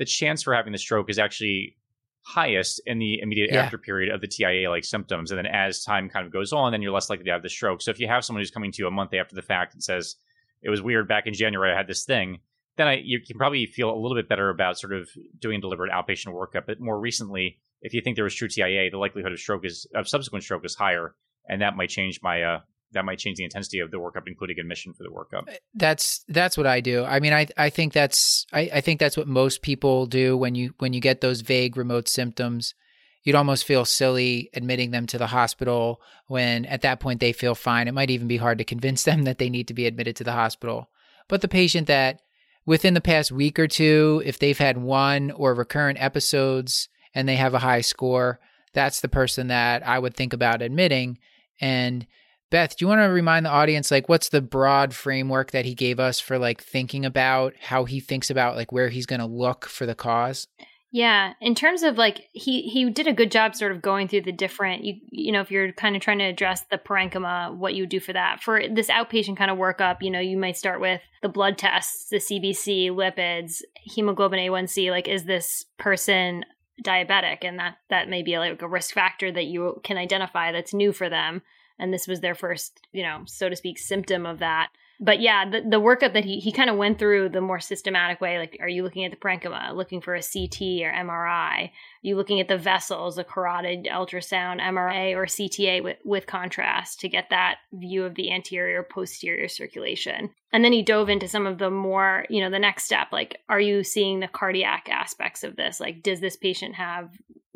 the 0.00 0.06
chance 0.06 0.42
for 0.42 0.54
having 0.54 0.72
the 0.72 0.78
stroke 0.78 1.10
is 1.10 1.18
actually 1.18 1.76
highest 2.22 2.80
in 2.86 2.98
the 2.98 3.20
immediate 3.20 3.50
yeah. 3.52 3.62
after 3.62 3.76
period 3.76 4.12
of 4.12 4.22
the 4.22 4.26
TIA 4.26 4.70
like 4.70 4.82
symptoms. 4.82 5.30
And 5.30 5.36
then 5.36 5.46
as 5.46 5.84
time 5.84 6.08
kind 6.08 6.24
of 6.24 6.32
goes 6.32 6.54
on, 6.54 6.72
then 6.72 6.80
you're 6.80 6.90
less 6.90 7.10
likely 7.10 7.26
to 7.26 7.32
have 7.32 7.42
the 7.42 7.50
stroke. 7.50 7.82
So 7.82 7.90
if 7.90 8.00
you 8.00 8.08
have 8.08 8.24
someone 8.24 8.40
who's 8.40 8.50
coming 8.50 8.72
to 8.72 8.82
you 8.82 8.88
a 8.88 8.90
month 8.90 9.12
after 9.12 9.34
the 9.34 9.42
fact 9.42 9.74
and 9.74 9.84
says, 9.84 10.16
it 10.62 10.70
was 10.70 10.80
weird 10.80 11.06
back 11.06 11.26
in 11.26 11.34
January, 11.34 11.70
I 11.70 11.76
had 11.76 11.86
this 11.86 12.06
thing, 12.06 12.38
then 12.78 12.88
I, 12.88 13.02
you 13.04 13.20
can 13.20 13.36
probably 13.36 13.66
feel 13.66 13.90
a 13.90 14.00
little 14.00 14.16
bit 14.16 14.26
better 14.26 14.48
about 14.48 14.78
sort 14.78 14.94
of 14.94 15.10
doing 15.38 15.58
a 15.58 15.60
deliberate 15.60 15.92
outpatient 15.92 16.32
workup. 16.32 16.64
But 16.66 16.80
more 16.80 16.98
recently, 16.98 17.58
if 17.82 17.92
you 17.92 18.00
think 18.00 18.16
there 18.16 18.24
was 18.24 18.34
true 18.34 18.48
TIA, 18.48 18.90
the 18.90 18.96
likelihood 18.96 19.32
of 19.32 19.38
stroke 19.38 19.66
is 19.66 19.86
of 19.94 20.08
subsequent 20.08 20.44
stroke 20.44 20.64
is 20.64 20.74
higher, 20.74 21.14
and 21.46 21.60
that 21.60 21.76
might 21.76 21.90
change 21.90 22.20
my 22.22 22.42
uh, 22.42 22.60
that 22.92 23.04
might 23.04 23.18
change 23.18 23.38
the 23.38 23.44
intensity 23.44 23.78
of 23.80 23.90
the 23.90 23.98
workup, 23.98 24.22
including 24.26 24.58
admission 24.58 24.92
for 24.92 25.04
the 25.04 25.10
workup. 25.10 25.48
Uh, 25.48 25.56
that's 25.74 26.24
that's 26.28 26.56
what 26.56 26.66
I 26.66 26.80
do. 26.80 27.04
I 27.04 27.20
mean, 27.20 27.32
I 27.32 27.46
I 27.56 27.70
think 27.70 27.92
that's 27.92 28.46
I, 28.52 28.70
I 28.74 28.80
think 28.80 29.00
that's 29.00 29.16
what 29.16 29.28
most 29.28 29.62
people 29.62 30.06
do 30.06 30.36
when 30.36 30.54
you 30.54 30.74
when 30.78 30.92
you 30.92 31.00
get 31.00 31.20
those 31.20 31.40
vague 31.40 31.76
remote 31.76 32.08
symptoms. 32.08 32.74
You'd 33.22 33.36
almost 33.36 33.64
feel 33.64 33.84
silly 33.84 34.48
admitting 34.54 34.92
them 34.92 35.06
to 35.08 35.18
the 35.18 35.26
hospital 35.26 36.00
when 36.26 36.64
at 36.64 36.80
that 36.82 37.00
point 37.00 37.20
they 37.20 37.32
feel 37.32 37.54
fine. 37.54 37.86
It 37.86 37.92
might 37.92 38.10
even 38.10 38.28
be 38.28 38.38
hard 38.38 38.58
to 38.58 38.64
convince 38.64 39.02
them 39.04 39.24
that 39.24 39.38
they 39.38 39.50
need 39.50 39.68
to 39.68 39.74
be 39.74 39.86
admitted 39.86 40.16
to 40.16 40.24
the 40.24 40.32
hospital. 40.32 40.90
But 41.28 41.42
the 41.42 41.48
patient 41.48 41.86
that 41.86 42.20
within 42.66 42.94
the 42.94 43.00
past 43.00 43.30
week 43.30 43.58
or 43.58 43.68
two, 43.68 44.22
if 44.24 44.38
they've 44.38 44.58
had 44.58 44.78
one 44.78 45.30
or 45.30 45.54
recurrent 45.54 46.02
episodes 46.02 46.88
and 47.14 47.28
they 47.28 47.36
have 47.36 47.54
a 47.54 47.58
high 47.58 47.82
score, 47.82 48.40
that's 48.72 49.00
the 49.00 49.08
person 49.08 49.48
that 49.48 49.86
I 49.86 49.98
would 49.98 50.14
think 50.14 50.32
about 50.32 50.62
admitting. 50.62 51.18
And 51.60 52.06
Beth, 52.50 52.76
do 52.76 52.84
you 52.84 52.88
want 52.88 53.00
to 53.00 53.04
remind 53.04 53.46
the 53.46 53.50
audience 53.50 53.92
like 53.92 54.08
what's 54.08 54.28
the 54.28 54.42
broad 54.42 54.92
framework 54.92 55.52
that 55.52 55.64
he 55.64 55.74
gave 55.74 56.00
us 56.00 56.18
for 56.18 56.36
like 56.36 56.60
thinking 56.60 57.04
about 57.04 57.54
how 57.60 57.84
he 57.84 58.00
thinks 58.00 58.28
about 58.28 58.56
like 58.56 58.72
where 58.72 58.88
he's 58.88 59.06
going 59.06 59.20
to 59.20 59.26
look 59.26 59.66
for 59.66 59.86
the 59.86 59.94
cause? 59.94 60.48
Yeah, 60.92 61.34
in 61.40 61.54
terms 61.54 61.84
of 61.84 61.96
like 61.96 62.28
he 62.32 62.62
he 62.62 62.90
did 62.90 63.06
a 63.06 63.12
good 63.12 63.30
job 63.30 63.54
sort 63.54 63.70
of 63.70 63.80
going 63.80 64.08
through 64.08 64.22
the 64.22 64.32
different 64.32 64.82
you 64.82 64.96
you 65.12 65.30
know 65.30 65.40
if 65.40 65.48
you're 65.48 65.70
kind 65.72 65.94
of 65.94 66.02
trying 66.02 66.18
to 66.18 66.24
address 66.24 66.62
the 66.62 66.78
parenchyma 66.78 67.56
what 67.56 67.74
you 67.74 67.86
do 67.86 68.00
for 68.00 68.12
that. 68.12 68.42
For 68.42 68.60
this 68.68 68.88
outpatient 68.88 69.36
kind 69.36 69.52
of 69.52 69.58
workup, 69.58 69.98
you 70.00 70.10
know, 70.10 70.18
you 70.18 70.36
might 70.36 70.56
start 70.56 70.80
with 70.80 71.00
the 71.22 71.28
blood 71.28 71.56
tests, 71.56 72.08
the 72.08 72.16
CBC, 72.16 72.90
lipids, 72.90 73.62
hemoglobin 73.76 74.40
A1C, 74.40 74.90
like 74.90 75.06
is 75.06 75.24
this 75.24 75.64
person 75.78 76.44
diabetic 76.84 77.38
and 77.42 77.60
that 77.60 77.76
that 77.90 78.08
may 78.08 78.24
be 78.24 78.38
like 78.38 78.60
a 78.60 78.68
risk 78.68 78.92
factor 78.92 79.30
that 79.30 79.44
you 79.44 79.80
can 79.84 79.96
identify 79.96 80.50
that's 80.50 80.74
new 80.74 80.92
for 80.92 81.08
them 81.08 81.42
and 81.80 81.92
this 81.92 82.06
was 82.06 82.20
their 82.20 82.34
first, 82.34 82.80
you 82.92 83.02
know, 83.02 83.22
so 83.26 83.48
to 83.48 83.56
speak, 83.56 83.78
symptom 83.78 84.26
of 84.26 84.38
that. 84.38 84.68
But 85.02 85.20
yeah, 85.20 85.48
the, 85.48 85.62
the 85.62 85.80
workup 85.80 86.12
that 86.12 86.26
he 86.26 86.40
he 86.40 86.52
kind 86.52 86.68
of 86.68 86.76
went 86.76 86.98
through 86.98 87.30
the 87.30 87.40
more 87.40 87.58
systematic 87.58 88.20
way. 88.20 88.38
Like, 88.38 88.58
are 88.60 88.68
you 88.68 88.82
looking 88.82 89.06
at 89.06 89.10
the 89.10 89.16
parenchyma, 89.16 89.74
looking 89.74 90.02
for 90.02 90.14
a 90.14 90.20
CT 90.20 90.82
or 90.82 90.92
MRI? 90.92 91.68
Are 91.68 91.70
you 92.02 92.16
looking 92.16 92.38
at 92.38 92.48
the 92.48 92.58
vessels, 92.58 93.16
a 93.16 93.24
carotid 93.24 93.86
ultrasound, 93.86 94.60
MRA 94.60 95.16
or 95.16 95.24
CTA 95.24 95.82
with, 95.82 95.96
with 96.04 96.26
contrast 96.26 97.00
to 97.00 97.08
get 97.08 97.30
that 97.30 97.60
view 97.72 98.04
of 98.04 98.14
the 98.14 98.30
anterior 98.30 98.82
posterior 98.82 99.48
circulation? 99.48 100.30
And 100.52 100.62
then 100.62 100.72
he 100.72 100.82
dove 100.82 101.08
into 101.08 101.28
some 101.28 101.46
of 101.46 101.56
the 101.56 101.70
more, 101.70 102.26
you 102.28 102.42
know, 102.42 102.50
the 102.50 102.58
next 102.58 102.84
step. 102.84 103.08
Like, 103.10 103.38
are 103.48 103.60
you 103.60 103.82
seeing 103.82 104.20
the 104.20 104.28
cardiac 104.28 104.88
aspects 104.90 105.44
of 105.44 105.56
this? 105.56 105.80
Like, 105.80 106.02
does 106.02 106.20
this 106.20 106.36
patient 106.36 106.74
have, 106.74 107.10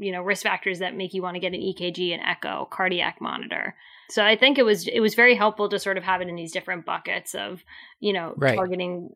you 0.05 0.13
know, 0.13 0.23
risk 0.23 0.43
factors 0.43 0.81
that 0.81 0.95
make 0.95 1.15
you 1.15 1.23
want 1.23 1.35
to 1.35 1.41
get 1.41 1.55
an 1.55 1.61
EKG, 1.61 2.15
an 2.15 2.21
echo, 2.21 2.69
cardiac 2.71 3.21
monitor? 3.21 3.75
So 4.11 4.25
I 4.25 4.37
think 4.37 4.59
it 4.59 4.65
was 4.65 4.87
it 4.87 5.01
was 5.01 5.15
very 5.15 5.35
helpful 5.35 5.69
to 5.69 5.79
sort 5.79 5.97
of 5.97 6.05
have 6.05 6.21
it 6.21 6.29
in 6.29 6.37
these 6.37 6.53
different 6.53 6.85
buckets 6.85 7.35
of 7.35 7.65
you 8.01 8.13
know 8.13 8.35
right. 8.37 8.55
targeting 8.55 9.11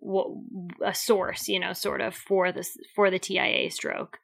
a 0.84 0.94
source 0.94 1.48
you 1.48 1.60
know 1.60 1.72
sort 1.72 2.00
of 2.00 2.14
for 2.14 2.52
this 2.52 2.76
for 2.94 3.10
the 3.10 3.18
TIA 3.18 3.70
stroke. 3.70 4.18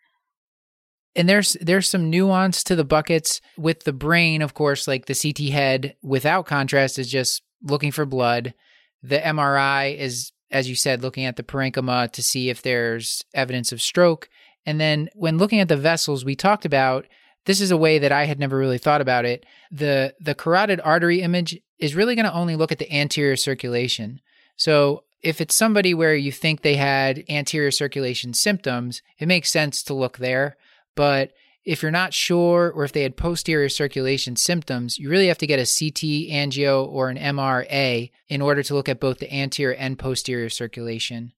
and 1.15 1.29
there's 1.29 1.57
there's 1.61 1.89
some 1.89 2.11
nuance 2.11 2.65
to 2.65 2.77
the 2.77 2.85
buckets 2.85 3.41
with 3.57 3.85
the 3.85 3.93
brain 3.93 4.43
of 4.43 4.55
course 4.55 4.89
like 4.89 5.07
the 5.07 5.15
ct 5.15 5.53
head 5.53 5.97
without 6.03 6.47
contrast 6.47 6.99
is 6.99 7.11
just 7.11 7.43
looking 7.63 7.93
for 7.93 8.07
blood 8.07 8.55
the 9.03 9.19
mri 9.19 9.97
is 9.97 10.33
as 10.51 10.69
you 10.69 10.75
said 10.75 11.03
looking 11.03 11.25
at 11.25 11.37
the 11.37 11.43
parenchyma 11.43 12.11
to 12.11 12.23
see 12.23 12.49
if 12.49 12.63
there's 12.63 13.23
evidence 13.35 13.71
of 13.71 13.83
stroke 13.83 14.29
and 14.67 14.81
then 14.81 15.09
when 15.15 15.39
looking 15.39 15.61
at 15.61 15.69
the 15.69 15.77
vessels 15.77 16.25
we 16.25 16.35
talked 16.35 16.65
about 16.65 17.07
this 17.47 17.61
is 17.61 17.71
a 17.71 17.77
way 17.77 17.99
that 17.99 18.13
i 18.13 18.25
had 18.25 18.39
never 18.39 18.57
really 18.57 18.79
thought 18.79 19.01
about 19.01 19.25
it 19.25 19.45
the 19.71 20.15
the 20.21 20.35
carotid 20.35 20.81
artery 20.85 21.21
image 21.21 21.59
is 21.79 21.95
really 21.95 22.15
going 22.15 22.25
to 22.25 22.33
only 22.33 22.57
look 22.57 22.73
at 22.73 22.79
the 22.79 22.93
anterior 22.93 23.37
circulation 23.37 24.21
so 24.57 25.05
if 25.25 25.41
it's 25.41 25.55
somebody 25.55 25.95
where 25.95 26.15
you 26.15 26.31
think 26.31 26.61
they 26.61 26.77
had 26.77 27.25
anterior 27.31 27.71
circulation 27.71 28.35
symptoms, 28.35 29.03
it 29.19 29.27
makes 29.27 29.51
sense 29.51 29.83
to 29.85 29.95
look 29.95 30.19
there. 30.19 30.57
But 30.95 31.33
if 31.65 31.81
you're 31.81 31.91
not 31.91 32.13
sure 32.13 32.71
or 32.71 32.85
if 32.85 32.93
they 32.93 33.03
had 33.03 33.17
posterior 33.17 33.71
circulation 33.71 34.37
symptoms, 34.37 34.99
you 34.99 35.09
really 35.09 35.29
have 35.29 35.39
to 35.39 35.47
get 35.47 35.59
a 35.59 35.63
CT 35.63 36.31
angio 36.31 36.87
or 36.87 37.09
an 37.09 37.17
MRA 37.17 38.11
in 38.29 38.43
order 38.43 38.63
to 38.63 38.75
look 38.75 38.89
at 38.89 39.01
both 39.01 39.19
the 39.19 39.35
anterior 39.35 39.75
and 39.75 39.99
posterior 39.99 40.51
circulation. 40.51 41.33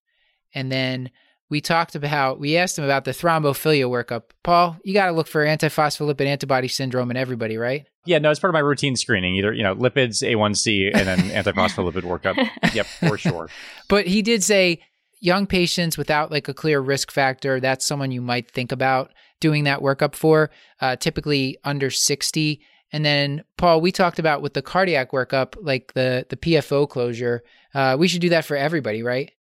And 0.53 0.73
then 0.73 1.11
we 1.49 1.61
talked 1.61 1.95
about, 1.95 2.41
we 2.41 2.57
asked 2.57 2.79
him 2.79 2.85
about 2.85 3.05
the 3.05 3.13
thrombophilia 3.13 3.87
workup. 3.87 4.25
Paul, 4.43 4.77
you 4.85 4.93
got 4.93 5.07
to 5.07 5.13
look 5.13 5.29
for 5.29 5.45
antiphospholipid 5.45 6.27
antibody 6.27 6.69
syndrome 6.69 7.11
in 7.11 7.17
everybody, 7.17 7.57
right? 7.57 7.87
Yeah, 8.05 8.19
no, 8.19 8.31
it's 8.31 8.41
part 8.41 8.51
of 8.51 8.55
my 8.55 8.61
routine 8.61 8.97
screening. 8.97 9.37
Either, 9.37 9.53
you 9.53 9.63
know, 9.63 9.75
lipids, 9.75 10.23
A1C, 10.23 10.91
and 10.95 11.07
then 11.07 11.19
antiphospholipid 11.19 12.03
workup. 12.03 12.37
Yep, 12.75 12.87
for 12.87 13.17
sure. 13.17 13.49
But 13.89 14.07
he 14.07 14.23
did 14.23 14.43
say 14.43 14.81
young 15.21 15.47
patients 15.47 15.97
without 15.97 16.31
like 16.31 16.49
a 16.49 16.55
clear 16.55 16.81
risk 16.81 17.11
factor, 17.11 17.61
that's 17.61 17.87
someone 17.87 18.11
you 18.11 18.21
might 18.21 18.51
think 18.51 18.73
about 18.73 19.13
doing 19.41 19.65
that 19.65 19.81
workup 19.81 20.15
for, 20.15 20.51
uh, 20.81 20.97
typically 20.97 21.59
under 21.65 21.91
60. 21.91 22.61
And 22.93 23.05
then, 23.05 23.45
Paul, 23.57 23.81
we 23.81 23.93
talked 23.93 24.19
about 24.19 24.43
with 24.43 24.55
the 24.55 24.63
cardiac 24.63 25.13
workup, 25.13 25.55
like 25.61 25.95
the, 25.95 26.27
the 26.29 26.37
PFO 26.37 26.89
closure. 26.89 27.43
Uh, 27.75 27.97
we 27.99 28.09
should 28.09 28.21
do 28.21 28.31
that 28.31 28.45
for 28.45 28.57
everybody, 28.57 29.03
right? 29.03 29.33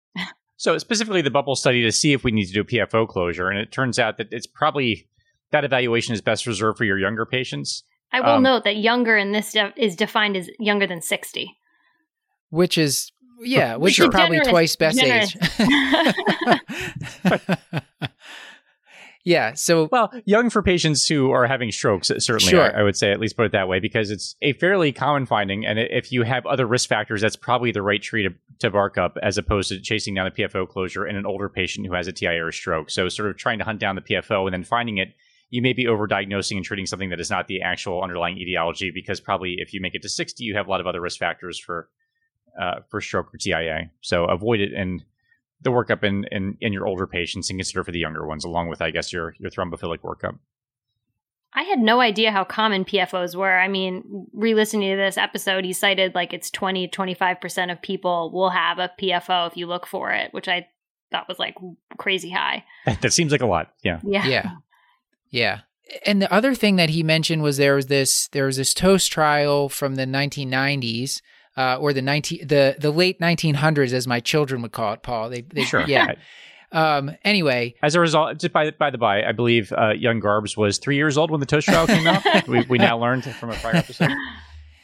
So, 0.58 0.78
specifically 0.78 1.22
the 1.22 1.32
bubble 1.32 1.56
study 1.56 1.84
to 1.84 1.92
see 1.92 2.14
if 2.14 2.24
we 2.24 2.32
need 2.32 2.46
to 2.46 2.54
do 2.54 2.62
a 2.62 2.64
PFO 2.64 3.08
closure. 3.08 3.50
And 3.50 3.60
it 3.60 3.72
turns 3.72 4.00
out 4.00 4.18
that 4.18 4.28
it's 4.32 4.48
probably 4.48 5.08
that 5.52 5.66
evaluation 5.66 6.14
is 6.14 6.22
best 6.22 6.48
reserved 6.48 6.78
for 6.78 6.86
your 6.86 6.98
younger 6.98 7.26
patients. 7.26 7.84
I 8.12 8.22
will 8.22 8.36
um, 8.36 8.44
note 8.44 8.64
that 8.64 8.78
younger 8.78 9.18
in 9.18 9.32
this 9.32 9.52
de- 9.52 9.74
is 9.76 9.96
defined 9.96 10.38
as 10.38 10.50
younger 10.60 10.88
than 10.88 11.02
60. 11.02 11.58
Which 12.50 12.78
is, 12.78 13.12
yeah, 13.42 13.76
which 13.76 13.96
sure. 13.96 14.06
is 14.06 14.12
probably 14.12 14.38
generous, 14.38 14.50
twice 14.50 14.76
best 14.76 15.00
generous. 15.00 15.36
age. 15.60 16.60
Yeah. 19.26 19.56
So, 19.56 19.90
well, 19.92 20.14
young 20.26 20.52
for 20.52 20.62
patients 20.62 21.08
who 21.08 21.32
are 21.32 21.48
having 21.48 21.72
strokes, 21.72 22.12
certainly, 22.20 22.52
sure. 22.52 22.76
I, 22.76 22.82
I, 22.82 22.84
would 22.84 22.96
say, 22.96 23.12
at 23.12 23.20
least 23.20 23.36
put 23.36 23.48
it 23.48 23.52
that 23.54 23.68
way, 23.68 23.80
because 23.80 24.12
it's 24.12 24.36
a 24.44 24.54
fairly 24.54 24.92
common 24.92 25.26
finding. 25.26 25.66
And 25.66 25.80
if 25.80 26.12
you 26.12 26.22
have 26.22 26.46
other 26.46 26.68
risk 26.68 26.88
factors, 26.88 27.22
that's 27.22 27.36
probably 27.36 27.72
the 27.72 27.82
right 27.82 28.02
tree 28.02 28.22
to, 28.22 28.30
to 28.60 28.70
bark 28.70 29.00
up 29.00 29.18
as 29.24 29.40
opposed 29.40 29.70
to 29.70 29.82
chasing 29.82 30.14
down 30.14 30.28
a 30.28 30.32
PFO 30.32 30.70
closure 30.70 31.08
in 31.08 31.16
an 31.16 31.26
older 31.26 31.50
patient 31.50 31.88
who 31.88 31.94
has 31.94 32.08
a 32.08 32.12
TIA 32.12 32.46
or 32.46 32.52
stroke. 32.52 32.92
So, 32.92 33.10
sort 33.10 33.32
of 33.32 33.36
trying 33.36 33.58
to 33.58 33.66
hunt 33.66 33.80
down 33.80 33.96
the 33.96 34.02
PFO 34.02 34.46
and 34.46 34.54
then 34.54 34.64
finding 34.64 35.00
it, 35.00 35.16
you 35.50 35.64
may 35.64 35.74
be 35.74 35.86
overdiagnosing 35.86 36.58
and 36.58 36.66
treating 36.66 36.86
something 36.86 37.10
that 37.10 37.20
is 37.20 37.32
not 37.32 37.48
the 37.48 37.64
actual 37.64 38.04
underlying 38.04 38.38
etiology, 38.38 38.92
because 38.92 39.20
probably 39.20 39.56
if 39.58 39.74
you 39.74 39.82
make 39.82 39.96
it 39.96 40.04
to 40.04 40.10
60, 40.10 40.44
you 40.44 40.56
have 40.56 40.68
a 40.68 40.70
lot 40.70 40.82
of 40.82 40.88
other 40.88 41.02
risk 41.02 41.20
factors 41.20 41.60
for. 41.60 41.90
Uh, 42.58 42.80
for 42.90 43.02
stroke 43.02 43.34
or 43.34 43.38
TIA. 43.38 43.92
So 44.00 44.24
avoid 44.24 44.62
it 44.62 44.72
and 44.72 45.04
the 45.66 45.72
workup 45.72 46.04
in, 46.04 46.26
in, 46.32 46.58
in 46.62 46.72
your 46.72 46.88
older 46.88 47.06
patients 47.06 47.50
and 47.50 47.60
consider 47.60 47.84
for 47.84 47.92
the 47.92 48.00
younger 48.00 48.26
ones, 48.26 48.46
along 48.46 48.70
with, 48.70 48.82
I 48.82 48.92
guess, 48.92 49.12
your, 49.12 49.36
your 49.40 49.52
thrombophilic 49.52 50.00
workup. 50.00 50.38
I 51.54 51.64
had 51.64 51.80
no 51.80 52.02
idea 52.02 52.32
how 52.32 52.44
common 52.44 52.86
PFOs 52.86 53.36
were. 53.36 53.58
I 53.58 53.68
mean, 53.68 54.28
re 54.34 54.54
listening 54.54 54.92
to 54.92 54.98
this 54.98 55.18
episode, 55.18 55.66
he 55.66 55.74
cited 55.74 56.14
like 56.14 56.34
it's 56.34 56.52
20, 56.52 56.90
25% 56.90 57.72
of 57.72 57.82
people 57.82 58.32
will 58.32 58.52
have 58.52 58.78
a 58.78 58.92
PFO 59.02 59.48
if 59.48 59.58
you 59.58 59.66
look 59.66 59.88
for 59.88 60.12
it, 60.12 60.34
which 60.34 60.48
I 60.48 60.68
thought 61.12 61.28
was 61.28 61.40
like 61.40 61.56
crazy 61.98 62.30
high. 62.30 62.64
that 62.86 63.14
seems 63.14 63.32
like 63.32 63.42
a 63.42 63.48
lot. 63.48 63.72
Yeah. 63.84 64.02
Yeah. 64.04 64.28
Yeah. 64.28 64.52
Yeah. 65.30 65.60
And 66.06 66.22
the 66.22 66.32
other 66.32 66.54
thing 66.54 66.76
that 66.76 66.90
he 66.90 67.04
mentioned 67.04 67.42
was 67.42 67.58
there 67.58 67.76
was 67.76 67.88
this 67.88 68.28
there 68.30 68.46
was 68.46 68.58
this 68.58 68.74
TOAST 68.74 69.12
trial 69.12 69.70
from 69.70 69.96
the 69.96 70.06
1990s 70.06 71.22
uh, 71.58 71.78
or 71.80 71.94
the 71.94 72.02
19 72.02 72.48
the 72.48 72.76
the 72.80 72.92
late 72.92 73.20
1900s 73.20 73.94
as 73.94 74.08
my 74.08 74.20
children 74.20 74.62
would 74.62 74.72
call 74.72 74.94
it 74.94 75.04
paul. 75.04 75.30
They, 75.30 75.42
they 75.42 75.64
sure. 75.64 75.86
yeah. 75.88 76.16
Um 76.72 77.12
anyway. 77.24 77.76
As 77.82 77.96
a 77.96 78.00
result 78.00 78.40
just 78.40 78.54
by 78.54 78.72
by 78.72 78.90
the 78.90 78.98
by 78.98 79.24
i 79.24 79.32
believe 79.32 79.72
uh, 79.78 79.92
young 79.92 80.20
garbs 80.20 80.58
was 80.58 80.78
three 80.78 80.96
years 80.96 81.18
old 81.18 81.32
when 81.32 81.40
the 81.40 81.46
TOAST 81.46 81.68
trial 81.68 81.88
came 81.88 82.08
out. 82.08 82.24
We, 82.48 82.66
we 82.70 82.78
now 82.78 82.98
learned 82.98 83.24
from 83.24 83.52
a 83.52 83.56
prior 83.56 83.78
episode. 83.78 84.12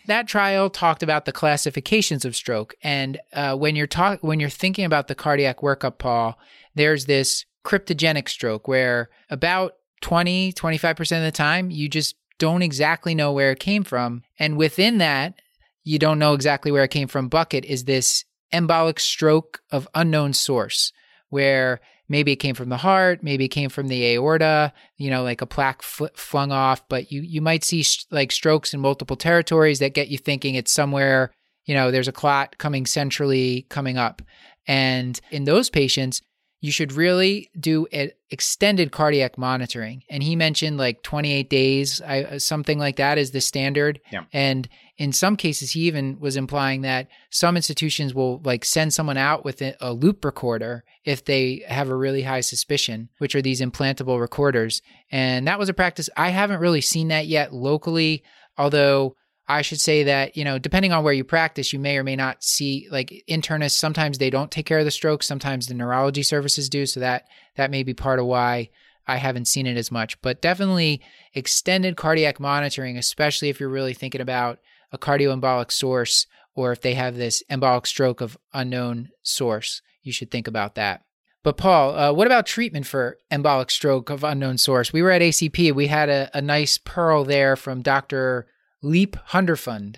That 0.07 0.27
trial 0.27 0.69
talked 0.69 1.03
about 1.03 1.25
the 1.25 1.31
classifications 1.31 2.25
of 2.25 2.35
stroke. 2.35 2.73
And 2.81 3.19
uh, 3.33 3.55
when 3.55 3.75
you're 3.75 3.87
talk 3.87 4.23
when 4.23 4.39
you're 4.39 4.49
thinking 4.49 4.85
about 4.85 5.07
the 5.07 5.15
cardiac 5.15 5.59
workup 5.59 5.99
paul 5.99 6.39
there's 6.75 7.05
this 7.05 7.45
cryptogenic 7.63 8.27
stroke 8.27 8.67
where 8.67 9.09
about 9.29 9.73
20 10.01 10.53
25% 10.53 10.99
of 11.17 11.23
the 11.23 11.31
time 11.31 11.69
you 11.69 11.87
just 11.87 12.15
don't 12.41 12.63
exactly 12.63 13.13
know 13.13 13.31
where 13.31 13.51
it 13.51 13.59
came 13.59 13.83
from. 13.83 14.23
And 14.39 14.57
within 14.57 14.97
that 14.97 15.35
you 15.83 15.99
don't 15.99 16.19
know 16.19 16.33
exactly 16.33 16.71
where 16.71 16.83
it 16.83 16.91
came 16.91 17.07
from 17.07 17.29
bucket 17.29 17.65
is 17.65 17.85
this 17.85 18.25
embolic 18.53 18.99
stroke 18.99 19.61
of 19.71 19.87
unknown 19.95 20.33
source 20.33 20.91
where 21.29 21.79
maybe 22.09 22.33
it 22.33 22.37
came 22.37 22.55
from 22.55 22.69
the 22.69 22.77
heart 22.77 23.23
maybe 23.23 23.45
it 23.45 23.49
came 23.49 23.69
from 23.69 23.87
the 23.87 24.13
aorta 24.13 24.73
you 24.97 25.09
know 25.09 25.23
like 25.23 25.41
a 25.41 25.45
plaque 25.45 25.81
fl- 25.81 26.05
flung 26.15 26.51
off 26.51 26.87
but 26.89 27.11
you 27.11 27.21
you 27.21 27.41
might 27.41 27.63
see 27.63 27.83
sh- 27.83 28.05
like 28.11 28.31
strokes 28.31 28.73
in 28.73 28.79
multiple 28.79 29.15
territories 29.15 29.79
that 29.79 29.93
get 29.93 30.09
you 30.09 30.17
thinking 30.17 30.55
it's 30.55 30.71
somewhere 30.71 31.31
you 31.65 31.75
know 31.75 31.91
there's 31.91 32.07
a 32.07 32.13
clot 32.13 32.57
coming 32.57 32.85
centrally 32.85 33.65
coming 33.69 33.97
up. 33.97 34.21
And 34.67 35.19
in 35.31 35.45
those 35.45 35.69
patients 35.69 36.21
you 36.61 36.71
should 36.71 36.93
really 36.93 37.49
do 37.59 37.87
an 37.91 38.11
extended 38.29 38.91
cardiac 38.91 39.35
monitoring. 39.35 40.03
And 40.09 40.21
he 40.21 40.35
mentioned 40.35 40.77
like 40.77 41.01
28 41.01 41.49
days, 41.49 42.01
I, 42.01 42.23
uh, 42.23 42.39
something 42.39 42.77
like 42.77 42.97
that 42.97 43.17
is 43.17 43.31
the 43.31 43.41
standard. 43.41 43.99
Yeah. 44.11 44.25
And 44.31 44.69
in 44.97 45.11
some 45.11 45.35
cases, 45.35 45.71
he 45.71 45.81
even 45.81 46.19
was 46.19 46.37
implying 46.37 46.83
that 46.83 47.07
some 47.31 47.55
institutions 47.55 48.13
will 48.13 48.39
like 48.43 48.63
send 48.63 48.93
someone 48.93 49.17
out 49.17 49.43
with 49.43 49.61
a 49.61 49.91
loop 49.91 50.23
recorder 50.23 50.83
if 51.03 51.25
they 51.25 51.63
have 51.67 51.89
a 51.89 51.95
really 51.95 52.21
high 52.21 52.41
suspicion, 52.41 53.09
which 53.17 53.33
are 53.33 53.41
these 53.41 53.59
implantable 53.59 54.21
recorders. 54.21 54.83
And 55.11 55.47
that 55.47 55.57
was 55.57 55.67
a 55.67 55.73
practice. 55.73 56.11
I 56.15 56.29
haven't 56.29 56.59
really 56.59 56.81
seen 56.81 57.07
that 57.07 57.25
yet 57.25 57.55
locally, 57.55 58.23
although 58.55 59.15
I 59.51 59.63
should 59.63 59.81
say 59.81 60.03
that, 60.03 60.37
you 60.37 60.45
know, 60.45 60.57
depending 60.57 60.93
on 60.93 61.03
where 61.03 61.13
you 61.13 61.25
practice, 61.25 61.73
you 61.73 61.79
may 61.79 61.97
or 61.97 62.03
may 62.03 62.15
not 62.15 62.41
see 62.41 62.87
like 62.89 63.23
internists, 63.27 63.77
sometimes 63.77 64.17
they 64.17 64.29
don't 64.29 64.49
take 64.49 64.65
care 64.65 64.79
of 64.79 64.85
the 64.85 64.91
stroke, 64.91 65.23
sometimes 65.23 65.67
the 65.67 65.73
neurology 65.73 66.23
services 66.23 66.69
do, 66.69 66.85
so 66.85 67.01
that 67.01 67.27
that 67.55 67.69
may 67.69 67.83
be 67.83 67.93
part 67.93 68.19
of 68.19 68.25
why 68.25 68.69
I 69.07 69.17
haven't 69.17 69.49
seen 69.49 69.67
it 69.67 69.75
as 69.75 69.91
much. 69.91 70.21
But 70.21 70.41
definitely 70.41 71.01
extended 71.33 71.97
cardiac 71.97 72.39
monitoring, 72.39 72.97
especially 72.97 73.49
if 73.49 73.59
you're 73.59 73.67
really 73.67 73.93
thinking 73.93 74.21
about 74.21 74.59
a 74.93 74.97
cardioembolic 74.97 75.69
source 75.71 76.27
or 76.55 76.71
if 76.71 76.79
they 76.79 76.93
have 76.93 77.17
this 77.17 77.43
embolic 77.51 77.87
stroke 77.87 78.21
of 78.21 78.37
unknown 78.53 79.09
source, 79.21 79.81
you 80.01 80.13
should 80.13 80.31
think 80.31 80.47
about 80.47 80.75
that. 80.75 81.03
But 81.43 81.57
Paul, 81.57 81.97
uh, 81.97 82.13
what 82.13 82.27
about 82.27 82.45
treatment 82.45 82.85
for 82.85 83.17
embolic 83.29 83.69
stroke 83.69 84.09
of 84.09 84.23
unknown 84.23 84.59
source? 84.59 84.93
We 84.93 85.01
were 85.01 85.11
at 85.11 85.21
ACP. 85.21 85.73
We 85.73 85.87
had 85.87 86.07
a, 86.07 86.29
a 86.33 86.41
nice 86.41 86.77
pearl 86.77 87.25
there 87.25 87.57
from 87.57 87.81
Dr. 87.81 88.47
Leep 88.81 89.15
Hunderfund. 89.29 89.97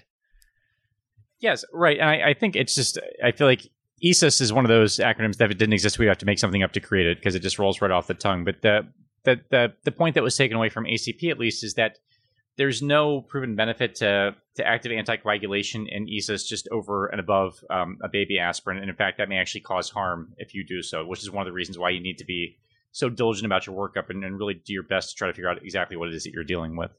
Yes, 1.39 1.65
right. 1.73 1.97
And 1.99 2.09
I, 2.09 2.29
I, 2.29 2.33
think 2.33 2.55
it's 2.55 2.75
just, 2.75 2.97
I 3.23 3.31
feel 3.31 3.47
like 3.47 3.69
ESUS 4.03 4.41
is 4.41 4.53
one 4.53 4.65
of 4.65 4.69
those 4.69 4.97
acronyms 4.97 5.37
that 5.37 5.45
if 5.45 5.51
it 5.51 5.57
didn't 5.57 5.73
exist, 5.73 5.99
we'd 5.99 6.07
have 6.07 6.17
to 6.19 6.25
make 6.25 6.39
something 6.39 6.63
up 6.63 6.73
to 6.73 6.79
create 6.79 7.07
it 7.07 7.17
because 7.17 7.35
it 7.35 7.41
just 7.41 7.59
rolls 7.59 7.81
right 7.81 7.91
off 7.91 8.07
the 8.07 8.13
tongue. 8.13 8.45
But 8.45 8.61
the, 8.61 8.87
the, 9.23 9.41
the, 9.49 9.73
the 9.83 9.91
point 9.91 10.15
that 10.15 10.23
was 10.23 10.37
taken 10.37 10.55
away 10.55 10.69
from 10.69 10.85
ACP, 10.85 11.29
at 11.29 11.39
least, 11.39 11.63
is 11.63 11.73
that 11.75 11.99
there's 12.57 12.81
no 12.81 13.21
proven 13.21 13.55
benefit 13.55 13.95
to, 13.95 14.35
to 14.55 14.67
active 14.67 14.91
anticoagulation 14.91 15.85
in 15.89 16.07
ESUS 16.07 16.47
just 16.47 16.67
over 16.71 17.07
and 17.07 17.19
above 17.19 17.63
um, 17.69 17.97
a 18.03 18.09
baby 18.09 18.37
aspirin. 18.37 18.77
And 18.77 18.89
in 18.89 18.95
fact, 18.95 19.17
that 19.17 19.27
may 19.27 19.37
actually 19.37 19.61
cause 19.61 19.89
harm 19.89 20.33
if 20.37 20.53
you 20.53 20.63
do 20.65 20.81
so, 20.81 21.05
which 21.05 21.23
is 21.23 21.31
one 21.31 21.41
of 21.41 21.51
the 21.51 21.55
reasons 21.55 21.77
why 21.77 21.89
you 21.89 21.99
need 21.99 22.19
to 22.19 22.25
be 22.25 22.57
so 22.91 23.09
diligent 23.09 23.45
about 23.45 23.65
your 23.65 23.75
workup 23.75 24.09
and, 24.09 24.23
and 24.23 24.37
really 24.37 24.53
do 24.53 24.71
your 24.71 24.83
best 24.83 25.09
to 25.09 25.15
try 25.15 25.27
to 25.27 25.33
figure 25.33 25.49
out 25.49 25.61
exactly 25.63 25.97
what 25.97 26.09
it 26.09 26.15
is 26.15 26.23
that 26.23 26.31
you're 26.31 26.43
dealing 26.43 26.75
with. 26.75 26.91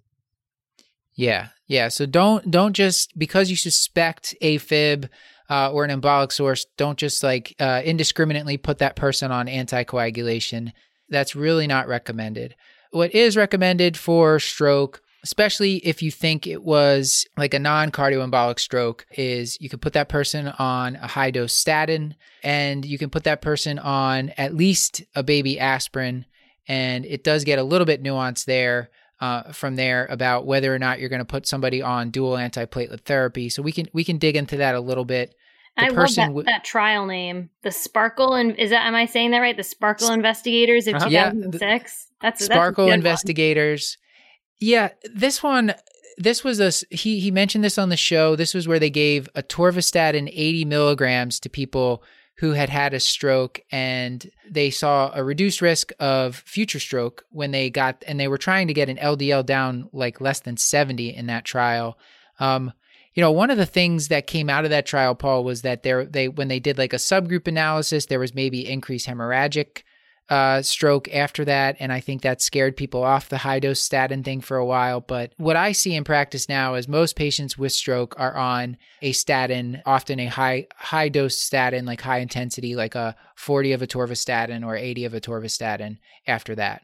Yeah, 1.14 1.48
yeah. 1.66 1.88
So 1.88 2.06
don't 2.06 2.50
don't 2.50 2.74
just 2.74 3.16
because 3.18 3.50
you 3.50 3.56
suspect 3.56 4.34
AFib 4.42 5.08
uh, 5.48 5.70
or 5.70 5.84
an 5.84 6.00
embolic 6.00 6.32
source, 6.32 6.66
don't 6.76 6.98
just 6.98 7.22
like 7.22 7.54
uh, 7.60 7.82
indiscriminately 7.84 8.56
put 8.56 8.78
that 8.78 8.96
person 8.96 9.30
on 9.30 9.46
anticoagulation. 9.46 10.72
That's 11.08 11.36
really 11.36 11.66
not 11.66 11.88
recommended. 11.88 12.56
What 12.90 13.14
is 13.14 13.36
recommended 13.36 13.96
for 13.96 14.38
stroke, 14.40 15.02
especially 15.22 15.76
if 15.78 16.02
you 16.02 16.10
think 16.10 16.46
it 16.46 16.62
was 16.62 17.26
like 17.36 17.54
a 17.54 17.58
non 17.58 17.90
cardioembolic 17.90 18.58
stroke, 18.58 19.06
is 19.12 19.60
you 19.60 19.68
can 19.68 19.78
put 19.78 19.92
that 19.92 20.08
person 20.08 20.48
on 20.48 20.96
a 20.96 21.06
high 21.06 21.30
dose 21.30 21.52
statin 21.52 22.14
and 22.42 22.84
you 22.84 22.98
can 22.98 23.10
put 23.10 23.24
that 23.24 23.42
person 23.42 23.78
on 23.78 24.30
at 24.30 24.54
least 24.54 25.02
a 25.14 25.22
baby 25.22 25.60
aspirin 25.60 26.26
and 26.66 27.04
it 27.04 27.22
does 27.22 27.44
get 27.44 27.58
a 27.58 27.62
little 27.62 27.84
bit 27.84 28.02
nuanced 28.02 28.46
there 28.46 28.90
uh, 29.24 29.52
from 29.52 29.76
there 29.76 30.06
about 30.10 30.44
whether 30.44 30.74
or 30.74 30.78
not 30.78 31.00
you're 31.00 31.08
going 31.08 31.20
to 31.20 31.24
put 31.24 31.46
somebody 31.46 31.80
on 31.80 32.10
dual 32.10 32.32
antiplatelet 32.32 33.00
therapy. 33.00 33.48
So 33.48 33.62
we 33.62 33.72
can 33.72 33.88
we 33.94 34.04
can 34.04 34.18
dig 34.18 34.36
into 34.36 34.58
that 34.58 34.74
a 34.74 34.80
little 34.80 35.06
bit. 35.06 35.34
The 35.78 35.86
I 35.86 35.88
love 35.88 36.14
that, 36.14 36.26
w- 36.26 36.44
that 36.44 36.62
trial 36.62 37.06
name, 37.06 37.48
the 37.62 37.70
SPARCL, 37.70 38.38
and 38.38 38.58
is 38.58 38.70
that 38.70 38.86
am 38.86 38.94
I 38.94 39.06
saying 39.06 39.30
that 39.30 39.38
right? 39.38 39.56
The 39.56 39.62
SPARCL 39.62 40.12
Investigators 40.12 40.86
of 40.86 40.96
uh-huh. 40.96 41.08
2006. 41.08 41.60
Yeah, 41.60 42.16
that's 42.20 42.46
SPARCL 42.46 42.76
that's 42.76 42.94
Investigators. 42.94 43.96
One. 43.98 44.58
Yeah, 44.60 44.88
this 45.14 45.42
one. 45.42 45.74
This 46.18 46.44
was 46.44 46.60
a 46.60 46.70
he. 46.94 47.18
He 47.18 47.30
mentioned 47.30 47.64
this 47.64 47.78
on 47.78 47.88
the 47.88 47.96
show. 47.96 48.36
This 48.36 48.52
was 48.52 48.68
where 48.68 48.78
they 48.78 48.90
gave 48.90 49.28
atorvastatin 49.34 50.28
80 50.28 50.66
milligrams 50.66 51.40
to 51.40 51.48
people 51.48 52.04
who 52.36 52.52
had 52.52 52.68
had 52.68 52.92
a 52.92 53.00
stroke 53.00 53.60
and 53.70 54.28
they 54.50 54.70
saw 54.70 55.12
a 55.14 55.22
reduced 55.22 55.60
risk 55.60 55.92
of 56.00 56.36
future 56.36 56.80
stroke 56.80 57.24
when 57.30 57.52
they 57.52 57.70
got 57.70 58.02
and 58.08 58.18
they 58.18 58.28
were 58.28 58.38
trying 58.38 58.66
to 58.66 58.74
get 58.74 58.88
an 58.88 58.96
LDL 58.96 59.46
down 59.46 59.88
like 59.92 60.20
less 60.20 60.40
than 60.40 60.56
70 60.56 61.14
in 61.14 61.26
that 61.26 61.44
trial. 61.44 61.96
Um, 62.40 62.72
you 63.14 63.20
know, 63.20 63.30
one 63.30 63.50
of 63.50 63.58
the 63.58 63.66
things 63.66 64.08
that 64.08 64.26
came 64.26 64.50
out 64.50 64.64
of 64.64 64.70
that 64.70 64.86
trial, 64.86 65.14
Paul, 65.14 65.44
was 65.44 65.62
that 65.62 65.84
there 65.84 66.04
they 66.04 66.28
when 66.28 66.48
they 66.48 66.58
did 66.58 66.78
like 66.78 66.92
a 66.92 66.96
subgroup 66.96 67.46
analysis, 67.46 68.06
there 68.06 68.18
was 68.18 68.34
maybe 68.34 68.68
increased 68.68 69.06
hemorrhagic 69.06 69.82
uh, 70.28 70.62
stroke 70.62 71.12
after 71.14 71.44
that. 71.44 71.76
And 71.78 71.92
I 71.92 72.00
think 72.00 72.22
that 72.22 72.40
scared 72.40 72.76
people 72.76 73.02
off 73.02 73.28
the 73.28 73.38
high 73.38 73.60
dose 73.60 73.80
statin 73.80 74.22
thing 74.22 74.40
for 74.40 74.56
a 74.56 74.64
while. 74.64 75.00
But 75.00 75.32
what 75.36 75.56
I 75.56 75.72
see 75.72 75.94
in 75.94 76.04
practice 76.04 76.48
now 76.48 76.74
is 76.74 76.88
most 76.88 77.16
patients 77.16 77.58
with 77.58 77.72
stroke 77.72 78.14
are 78.18 78.36
on 78.36 78.76
a 79.02 79.12
statin, 79.12 79.82
often 79.84 80.18
a 80.20 80.26
high 80.26 80.66
high 80.76 81.08
dose 81.08 81.38
statin, 81.38 81.84
like 81.84 82.00
high 82.00 82.18
intensity, 82.18 82.74
like 82.74 82.94
a 82.94 83.16
40 83.36 83.72
of 83.72 83.80
atorvastatin 83.82 84.66
or 84.66 84.76
80 84.76 85.04
of 85.04 85.12
atorvastatin 85.12 85.98
after 86.26 86.54
that. 86.54 86.82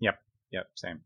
Yep. 0.00 0.18
Yep. 0.52 0.66
Same. 0.74 1.00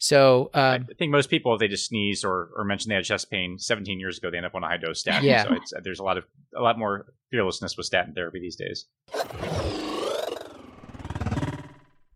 So 0.00 0.50
um, 0.54 0.86
I 0.90 0.94
think 0.96 1.10
most 1.10 1.28
people, 1.28 1.54
if 1.54 1.58
they 1.58 1.66
just 1.66 1.86
sneeze 1.86 2.22
or, 2.22 2.50
or 2.56 2.64
mention 2.64 2.90
they 2.90 2.94
had 2.94 3.04
chest 3.04 3.30
pain 3.30 3.58
17 3.58 3.98
years 3.98 4.18
ago, 4.18 4.30
they 4.30 4.36
end 4.36 4.46
up 4.46 4.54
on 4.54 4.62
a 4.62 4.68
high 4.68 4.76
dose 4.76 5.00
statin. 5.00 5.24
Yeah. 5.24 5.44
So 5.64 5.80
there's 5.82 5.98
a 5.98 6.04
lot 6.04 6.18
of 6.18 6.24
a 6.56 6.60
lot 6.60 6.78
more 6.78 7.06
fearlessness 7.30 7.76
with 7.76 7.86
statin 7.86 8.14
therapy 8.14 8.38
these 8.40 8.56
days. 8.56 8.86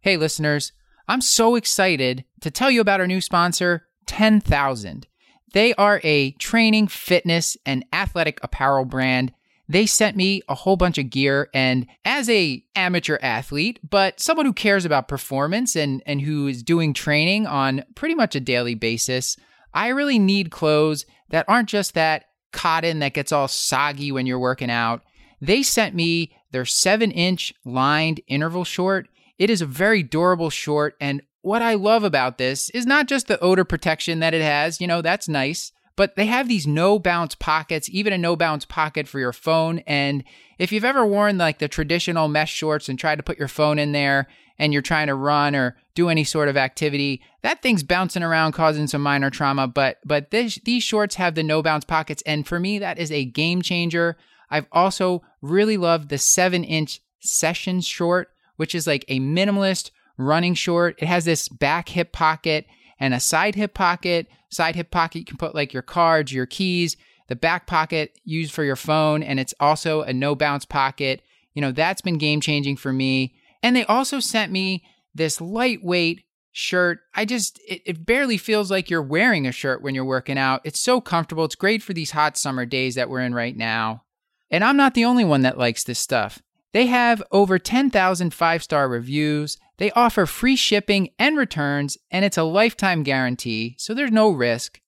Hey, 0.02 0.16
listeners, 0.16 0.72
I'm 1.06 1.20
so 1.20 1.54
excited 1.54 2.24
to 2.40 2.50
tell 2.50 2.72
you 2.72 2.80
about 2.80 2.98
our 2.98 3.06
new 3.06 3.20
sponsor, 3.20 3.86
10,000. 4.06 5.06
They 5.52 5.74
are 5.74 6.00
a 6.02 6.32
training, 6.32 6.88
fitness, 6.88 7.56
and 7.64 7.84
athletic 7.92 8.40
apparel 8.42 8.84
brand. 8.84 9.32
They 9.68 9.86
sent 9.86 10.16
me 10.16 10.42
a 10.48 10.56
whole 10.56 10.76
bunch 10.76 10.98
of 10.98 11.08
gear 11.08 11.48
and 11.54 11.86
as 12.04 12.28
a 12.28 12.64
amateur 12.74 13.16
athlete, 13.22 13.78
but 13.88 14.18
someone 14.18 14.44
who 14.44 14.52
cares 14.52 14.84
about 14.84 15.06
performance 15.06 15.76
and 15.76 16.02
and 16.04 16.20
who 16.20 16.48
is 16.48 16.64
doing 16.64 16.94
training 16.94 17.46
on 17.46 17.84
pretty 17.94 18.16
much 18.16 18.34
a 18.34 18.40
daily 18.40 18.74
basis, 18.74 19.36
I 19.72 19.88
really 19.88 20.18
need 20.18 20.50
clothes 20.50 21.06
that 21.28 21.44
aren't 21.46 21.68
just 21.68 21.94
that 21.94 22.24
cotton 22.50 22.98
that 22.98 23.14
gets 23.14 23.30
all 23.30 23.46
soggy 23.46 24.10
when 24.10 24.26
you're 24.26 24.40
working 24.40 24.68
out. 24.68 25.02
They 25.40 25.62
sent 25.62 25.94
me 25.94 26.36
their 26.50 26.64
7-inch 26.64 27.54
lined 27.64 28.20
interval 28.26 28.64
short 28.64 29.08
it 29.42 29.50
is 29.50 29.60
a 29.60 29.66
very 29.66 30.04
durable 30.04 30.50
short. 30.50 30.94
And 31.00 31.20
what 31.40 31.62
I 31.62 31.74
love 31.74 32.04
about 32.04 32.38
this 32.38 32.70
is 32.70 32.86
not 32.86 33.08
just 33.08 33.26
the 33.26 33.40
odor 33.40 33.64
protection 33.64 34.20
that 34.20 34.34
it 34.34 34.40
has, 34.40 34.80
you 34.80 34.86
know, 34.86 35.02
that's 35.02 35.28
nice, 35.28 35.72
but 35.96 36.14
they 36.14 36.26
have 36.26 36.46
these 36.46 36.64
no 36.64 37.00
bounce 37.00 37.34
pockets, 37.34 37.88
even 37.90 38.12
a 38.12 38.18
no 38.18 38.36
bounce 38.36 38.64
pocket 38.64 39.08
for 39.08 39.18
your 39.18 39.32
phone. 39.32 39.80
And 39.80 40.22
if 40.60 40.70
you've 40.70 40.84
ever 40.84 41.04
worn 41.04 41.38
like 41.38 41.58
the 41.58 41.66
traditional 41.66 42.28
mesh 42.28 42.52
shorts 42.52 42.88
and 42.88 42.96
tried 42.96 43.16
to 43.16 43.24
put 43.24 43.36
your 43.36 43.48
phone 43.48 43.80
in 43.80 43.90
there 43.90 44.28
and 44.60 44.72
you're 44.72 44.80
trying 44.80 45.08
to 45.08 45.14
run 45.16 45.56
or 45.56 45.76
do 45.96 46.08
any 46.08 46.22
sort 46.22 46.46
of 46.46 46.56
activity, 46.56 47.20
that 47.42 47.62
thing's 47.62 47.82
bouncing 47.82 48.22
around 48.22 48.52
causing 48.52 48.86
some 48.86 49.02
minor 49.02 49.28
trauma. 49.28 49.66
But 49.66 49.98
but 50.04 50.30
this, 50.30 50.60
these 50.64 50.84
shorts 50.84 51.16
have 51.16 51.34
the 51.34 51.42
no 51.42 51.64
bounce 51.64 51.84
pockets, 51.84 52.22
and 52.26 52.46
for 52.46 52.60
me 52.60 52.78
that 52.78 52.96
is 52.96 53.10
a 53.10 53.24
game 53.24 53.60
changer. 53.60 54.16
I've 54.50 54.68
also 54.70 55.24
really 55.40 55.78
loved 55.78 56.10
the 56.10 56.18
seven 56.18 56.62
inch 56.62 57.00
session 57.18 57.80
short 57.80 58.28
which 58.56 58.74
is 58.74 58.86
like 58.86 59.04
a 59.08 59.20
minimalist 59.20 59.90
running 60.16 60.54
short. 60.54 60.96
It 60.98 61.06
has 61.06 61.24
this 61.24 61.48
back 61.48 61.90
hip 61.90 62.12
pocket 62.12 62.66
and 62.98 63.14
a 63.14 63.20
side 63.20 63.54
hip 63.54 63.74
pocket. 63.74 64.28
Side 64.50 64.76
hip 64.76 64.90
pocket, 64.90 65.20
you 65.20 65.24
can 65.24 65.38
put 65.38 65.54
like 65.54 65.72
your 65.72 65.82
cards, 65.82 66.32
your 66.32 66.46
keys. 66.46 66.96
The 67.28 67.36
back 67.36 67.66
pocket 67.66 68.18
used 68.24 68.52
for 68.52 68.64
your 68.64 68.76
phone, 68.76 69.22
and 69.22 69.40
it's 69.40 69.54
also 69.58 70.02
a 70.02 70.12
no 70.12 70.34
bounce 70.34 70.66
pocket. 70.66 71.22
You 71.54 71.62
know, 71.62 71.72
that's 71.72 72.02
been 72.02 72.18
game 72.18 72.40
changing 72.40 72.76
for 72.76 72.92
me. 72.92 73.34
And 73.62 73.74
they 73.74 73.84
also 73.84 74.20
sent 74.20 74.52
me 74.52 74.84
this 75.14 75.40
lightweight 75.40 76.24
shirt. 76.50 77.00
I 77.14 77.24
just, 77.24 77.58
it, 77.66 77.82
it, 77.86 78.06
barely 78.06 78.36
feels 78.36 78.70
like 78.70 78.90
you're 78.90 79.02
wearing 79.02 79.46
a 79.46 79.52
shirt 79.52 79.82
when 79.82 79.94
you're 79.94 80.04
working 80.04 80.38
out. 80.38 80.60
It's 80.64 80.80
so 80.80 81.00
comfortable. 81.00 81.44
It's 81.44 81.54
great 81.54 81.82
for 81.82 81.94
these 81.94 82.10
hot 82.10 82.36
summer 82.36 82.66
days 82.66 82.94
that 82.96 83.08
we're 83.08 83.20
in 83.20 83.34
right 83.34 83.56
now. 83.56 84.04
And 84.50 84.62
I'm 84.62 84.76
not 84.76 84.94
the 84.94 85.04
only 85.04 85.24
one 85.24 85.42
that 85.42 85.58
likes 85.58 85.84
this 85.84 85.98
stuff. 85.98 86.42
They 86.72 86.86
have 86.86 87.22
over 87.30 87.58
10,000 87.58 88.32
five 88.32 88.62
star 88.62 88.88
reviews. 88.88 89.58
They 89.78 89.90
offer 89.92 90.26
free 90.26 90.56
shipping 90.56 91.10
and 91.18 91.36
returns, 91.36 91.98
and 92.10 92.24
it's 92.24 92.38
a 92.38 92.44
lifetime 92.44 93.02
guarantee, 93.02 93.74
so 93.78 93.94
there's 93.94 94.12
no 94.12 94.30
risk. 94.30 94.80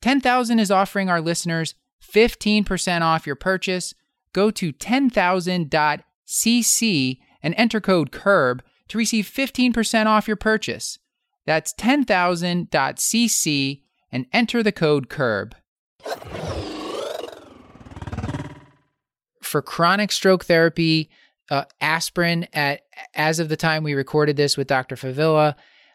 10,000 0.00 0.58
is 0.58 0.70
offering 0.70 1.08
our 1.08 1.20
listeners 1.20 1.74
15% 2.02 3.02
off 3.02 3.26
your 3.26 3.36
purchase. 3.36 3.94
Go 4.32 4.50
to 4.52 4.72
10,000.cc 4.72 7.18
and 7.42 7.54
enter 7.56 7.80
code 7.80 8.12
CURB 8.12 8.60
to 8.88 8.98
receive 8.98 9.26
15% 9.26 10.06
off 10.06 10.26
your 10.26 10.36
purchase. 10.36 10.98
That's 11.46 11.72
10,000.cc 11.74 13.82
and 14.10 14.26
enter 14.32 14.62
the 14.62 14.72
code 14.72 15.08
CURB. 15.08 15.52
For 19.42 19.62
chronic 19.62 20.12
stroke 20.12 20.44
therapy, 20.44 21.10
uh, 21.50 21.64
aspirin 21.80 22.46
at 22.52 22.82
as 23.14 23.38
of 23.38 23.48
the 23.48 23.56
time 23.56 23.82
we 23.82 23.94
recorded 23.94 24.36
this 24.36 24.56
with 24.56 24.66
Dr. 24.66 24.96
Favilla. 24.96 25.54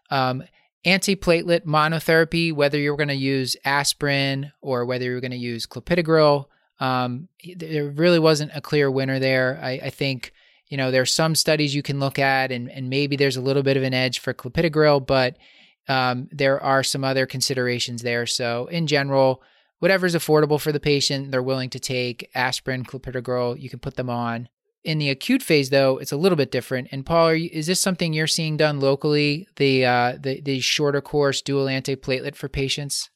Um, 0.10 0.44
antiplatelet 0.86 1.62
monotherapy, 1.62 2.54
whether 2.54 2.78
you're 2.78 2.98
going 2.98 3.08
to 3.08 3.16
use 3.16 3.56
aspirin 3.64 4.52
or 4.62 4.86
whether 4.86 5.06
you're 5.06 5.22
going 5.22 5.32
to 5.32 5.38
use 5.38 5.66
clopidogrel, 5.66 6.46
um, 6.80 7.30
there 7.56 7.88
really 7.90 8.20
wasn't 8.20 8.52
a 8.54 8.62
clear 8.62 8.92
winner 8.92 9.20
there. 9.20 9.60
I, 9.62 9.72
I, 9.86 9.90
think 9.90 10.34
you 10.68 10.76
know 10.76 10.92
there's 10.92 11.14
some 11.14 11.36
studies 11.36 11.74
you 11.74 11.84
can 11.84 12.00
look 12.00 12.20
at, 12.20 12.52
and, 12.52 12.70
and 12.70 12.90
maybe 12.90 13.16
there's 13.16 13.38
a 13.38 13.42
little 13.42 13.64
bit 13.64 13.78
of 13.78 13.84
an 13.84 13.94
edge 13.94 14.20
for 14.20 14.34
clopidogrel, 14.34 15.06
but 15.06 15.38
um, 15.88 16.28
there 16.32 16.62
are 16.62 16.84
some 16.84 17.04
other 17.04 17.26
considerations 17.26 18.02
there. 18.02 18.26
So 18.26 18.68
in 18.68 18.88
general, 18.88 19.42
whatever's 19.80 20.16
affordable 20.16 20.60
for 20.60 20.72
the 20.72 20.80
patient, 20.80 21.32
they're 21.32 21.44
willing 21.44 21.70
to 21.70 21.80
take 21.80 22.30
aspirin, 22.36 22.84
clopidogrel. 22.84 23.60
You 23.60 23.70
can 23.70 23.80
put 23.80 23.96
them 23.96 24.10
on. 24.10 24.50
In 24.84 24.98
the 24.98 25.10
acute 25.10 25.42
phase, 25.42 25.70
though, 25.70 25.98
it's 25.98 26.12
a 26.12 26.18
little 26.18 26.36
bit 26.36 26.52
different. 26.52 26.90
And 26.92 27.06
Paul, 27.06 27.36
you, 27.36 27.50
is 27.54 27.68
this 27.68 27.80
something 27.80 28.12
you're 28.12 28.28
seeing 28.28 28.58
done 28.58 28.82
locally? 28.82 29.48
The 29.56 29.86
uh, 29.86 30.18
the 30.20 30.42
the 30.42 30.60
shorter 30.60 31.02
course 31.02 31.42
dual 31.42 31.68
antiplatelet 31.68 32.36
for 32.36 32.50
patients. 32.50 33.10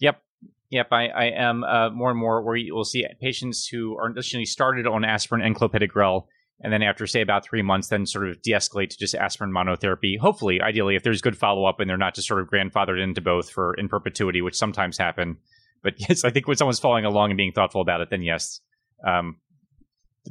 Yep, 0.00 0.22
yep. 0.68 0.88
I, 0.90 1.08
I 1.08 1.24
am 1.24 1.64
uh, 1.64 1.88
more 1.90 2.10
and 2.10 2.18
more 2.18 2.42
where 2.42 2.56
you 2.56 2.74
will 2.74 2.84
see 2.84 3.06
patients 3.18 3.66
who 3.66 3.96
are 3.96 4.10
initially 4.10 4.44
started 4.44 4.86
on 4.86 5.06
aspirin 5.06 5.40
and 5.40 5.56
clopidogrel, 5.56 6.26
and 6.60 6.70
then 6.70 6.82
after 6.82 7.06
say 7.06 7.22
about 7.22 7.46
three 7.46 7.62
months, 7.62 7.88
then 7.88 8.04
sort 8.04 8.28
of 8.28 8.42
de-escalate 8.42 8.90
to 8.90 8.98
just 8.98 9.14
aspirin 9.14 9.52
monotherapy. 9.52 10.18
Hopefully, 10.18 10.60
ideally, 10.60 10.96
if 10.96 11.02
there's 11.02 11.22
good 11.22 11.38
follow 11.38 11.64
up 11.64 11.80
and 11.80 11.88
they're 11.88 11.96
not 11.96 12.14
just 12.14 12.28
sort 12.28 12.42
of 12.42 12.48
grandfathered 12.48 13.02
into 13.02 13.22
both 13.22 13.48
for 13.48 13.72
in 13.74 13.88
perpetuity, 13.88 14.42
which 14.42 14.56
sometimes 14.56 14.98
happen. 14.98 15.38
But 15.82 15.94
yes, 16.08 16.24
I 16.24 16.30
think 16.30 16.46
when 16.46 16.58
someone's 16.58 16.78
following 16.78 17.06
along 17.06 17.30
and 17.30 17.38
being 17.38 17.52
thoughtful 17.52 17.80
about 17.80 18.02
it, 18.02 18.10
then 18.10 18.22
yes, 18.22 18.60
um, 19.06 19.36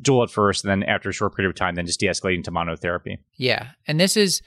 dual 0.02 0.24
at 0.24 0.30
first, 0.30 0.64
and 0.64 0.72
then 0.72 0.90
after 0.90 1.10
a 1.10 1.14
short 1.14 1.36
period 1.36 1.50
of 1.50 1.56
time, 1.56 1.76
then 1.76 1.86
just 1.86 2.00
de-escalating 2.00 2.44
to 2.44 2.52
monotherapy. 2.52 3.18
Yeah, 3.38 3.70
and 3.88 4.00
this 4.00 4.18
is 4.18 4.42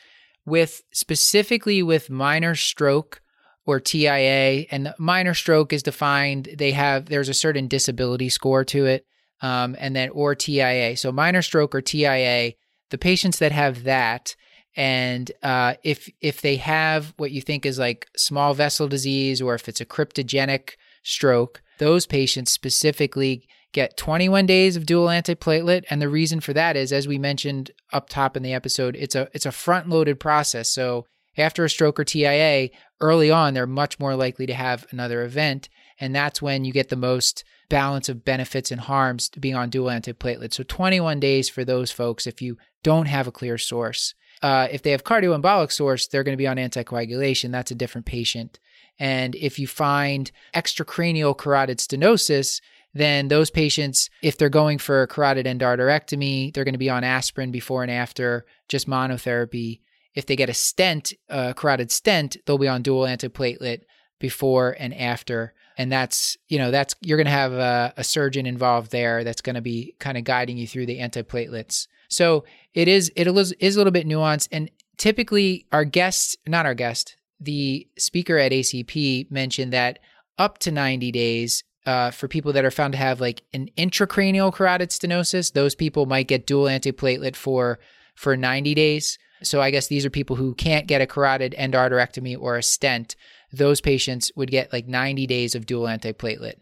with 0.45 0.83
specifically 0.93 1.83
with 1.83 2.11
minor 2.11 2.55
stroke 2.55 3.21
or 3.67 3.81
TIA, 3.81 4.67
and 4.71 4.95
minor 4.99 5.35
stroke 5.35 5.73
is 5.73 5.83
defined. 5.83 6.49
They 6.57 6.73
have 6.73 7.07
there's 7.07 7.29
a 7.29 7.35
certain 7.35 7.69
disability 7.69 8.29
score 8.29 8.65
to 8.67 8.87
it, 8.87 9.05
um, 9.43 9.77
and 9.79 9.95
then 9.95 10.11
or 10.11 10.35
TIA. 10.35 10.97
So 10.97 11.13
minor 11.13 11.43
stroke 11.43 11.75
or 11.75 11.81
TIA, 11.81 12.53
the 12.91 12.99
patients 12.99 13.39
that 13.41 13.53
have 13.53 13.85
that. 13.85 14.37
And 14.77 15.33
uh, 15.43 15.75
if 15.83 16.09
if 16.21 16.43
they 16.43 16.57
have 16.57 17.15
what 17.17 17.33
you 17.33 17.41
think 17.41 17.67
is 17.67 17.79
like 17.79 18.09
small 18.17 18.55
vessel 18.55 18.89
disease, 18.89 19.43
or 19.43 19.55
if 19.55 19.69
it's 19.69 19.81
a 19.81 19.87
cryptogenic 19.87 20.75
stroke, 21.03 21.63
those 21.79 22.07
patients 22.07 22.53
specifically 22.53 23.49
get 23.77 23.95
21 23.99 24.47
days 24.47 24.75
of 24.75 24.87
dual 24.87 25.09
antiplatelet 25.09 25.85
and 25.91 26.01
the 26.01 26.09
reason 26.09 26.41
for 26.41 26.55
that 26.55 26.77
is 26.77 26.93
as 26.93 27.07
we 27.07 27.19
mentioned 27.19 27.71
up 27.93 28.09
top 28.09 28.35
in 28.35 28.43
the 28.43 28.55
episode 28.55 28.97
it's 28.97 29.15
a 29.15 29.29
it's 29.35 29.45
a 29.45 29.53
front 29.53 29.87
loaded 29.87 30.19
process 30.19 30.71
so 30.71 31.05
after 31.37 31.63
a 31.63 31.69
stroke 31.69 32.01
or 32.01 32.05
TIA 32.05 32.71
early 33.03 33.31
on 33.31 33.53
they're 33.53 33.67
much 33.67 34.01
more 34.01 34.17
likely 34.17 34.47
to 34.47 34.55
have 34.55 34.87
another 34.93 35.23
event 35.25 35.69
and 36.01 36.15
that's 36.15 36.41
when 36.41 36.65
you 36.65 36.73
get 36.73 36.89
the 36.89 36.97
most 36.97 37.45
balance 37.69 38.09
of 38.09 38.25
benefits 38.25 38.71
and 38.71 38.81
harms 38.81 39.29
to 39.29 39.41
being 39.41 39.55
on 39.55 39.69
dual 39.69 39.89
antiplatelet 39.89 40.55
so 40.55 40.63
21 40.63 41.21
days 41.21 41.51
for 41.51 41.63
those 41.63 41.91
folks 41.91 42.27
if 42.27 42.41
you 42.41 42.57
don't 42.83 43.09
have 43.09 43.27
a 43.27 43.33
clear 43.33 43.59
source 43.59 44.15
Uh, 44.43 44.69
if 44.71 44.83
they 44.83 44.91
have 44.91 45.03
cardioembolic 45.03 45.73
source, 45.73 46.07
they're 46.07 46.23
going 46.23 46.37
to 46.37 46.45
be 46.45 46.47
on 46.47 46.59
anticoagulation. 46.59 47.51
That's 47.51 47.71
a 47.71 47.75
different 47.75 48.07
patient. 48.07 48.61
And 48.99 49.35
if 49.35 49.59
you 49.59 49.67
find 49.67 50.31
extracranial 50.55 51.37
carotid 51.37 51.79
stenosis, 51.79 52.61
then 52.97 53.29
those 53.29 53.51
patients, 53.51 54.09
if 54.23 54.39
they're 54.39 54.49
going 54.49 54.79
for 54.79 55.07
carotid 55.07 55.47
endarterectomy, 55.47 56.53
they're 56.53 56.65
going 56.65 56.75
to 56.75 56.79
be 56.79 56.91
on 56.91 57.05
aspirin 57.05 57.51
before 57.51 57.83
and 57.83 57.91
after, 57.91 58.47
just 58.69 58.89
monotherapy. 58.89 59.81
If 60.15 60.27
they 60.27 60.37
get 60.37 60.49
a 60.49 60.55
stent, 60.55 61.13
a 61.29 61.53
carotid 61.55 61.91
stent, 61.91 62.39
they'll 62.47 62.59
be 62.59 62.69
on 62.69 62.83
dual 62.83 63.05
antiplatelet 63.05 63.83
before 64.19 64.77
and 64.79 64.95
after. 64.95 65.53
And 65.77 65.93
that's, 65.93 66.39
you 66.49 66.59
know, 66.59 66.71
that's, 66.71 66.95
you're 67.03 67.19
going 67.19 67.27
to 67.27 67.31
have 67.31 67.53
a, 67.53 67.93
a 67.99 68.05
surgeon 68.05 68.47
involved 68.47 68.91
there 68.93 69.25
that's 69.25 69.43
going 69.43 69.57
to 69.57 69.61
be 69.61 69.95
kind 69.99 70.17
of 70.17 70.25
guiding 70.25 70.57
you 70.57 70.67
through 70.67 70.87
the 70.87 70.99
antiplatelets. 70.99 71.87
So 72.09 72.45
it 72.73 72.89
is, 72.89 73.13
it 73.15 73.27
is, 73.27 73.77
a 73.77 73.79
little 73.79 73.91
bit 73.91 74.07
nuanced. 74.07 74.49
And 74.53 74.71
typically 74.97 75.67
our 75.71 75.85
guests, 75.85 76.37
not 76.47 76.65
our 76.65 76.75
guest, 76.75 77.17
the 77.39 77.87
speaker 77.99 78.39
at 78.39 78.53
ACP 78.53 79.31
mentioned 79.31 79.73
that 79.75 79.99
up 80.39 80.59
to 80.59 80.71
90 80.71 81.13
days, 81.13 81.65
uh, 81.87 82.11
for 82.11 82.29
people 82.29 82.53
that 82.53 82.65
are 82.65 82.71
found 82.71 82.93
to 82.93 82.99
have 82.99 83.21
like 83.21 83.43
an 83.55 83.71
intracranial 83.79 84.53
carotid 84.53 84.91
stenosis, 84.91 85.53
those 85.53 85.75
people 85.75 86.05
might 86.05 86.27
get 86.27 86.47
dual 86.47 86.65
antiplatelet 86.65 87.37
for 87.37 87.79
for 88.15 88.37
90 88.37 88.75
days. 88.75 89.19
So 89.43 89.61
I 89.61 89.71
guess 89.71 89.87
these 89.87 90.05
are 90.05 90.11
people 90.11 90.37
who 90.37 90.55
can't 90.55 90.87
get 90.87 91.03
a 91.03 91.07
carotid 91.07 91.55
endarterectomy 91.59 92.37
or 92.39 92.57
a 92.57 92.63
stent. 92.63 93.15
Those 93.53 93.81
patients 93.81 94.33
would 94.35 94.51
get 94.51 94.73
like 94.73 94.89
90 94.89 95.27
days 95.27 95.55
of 95.55 95.67
dual 95.67 95.85
antiplatelet. 95.85 96.57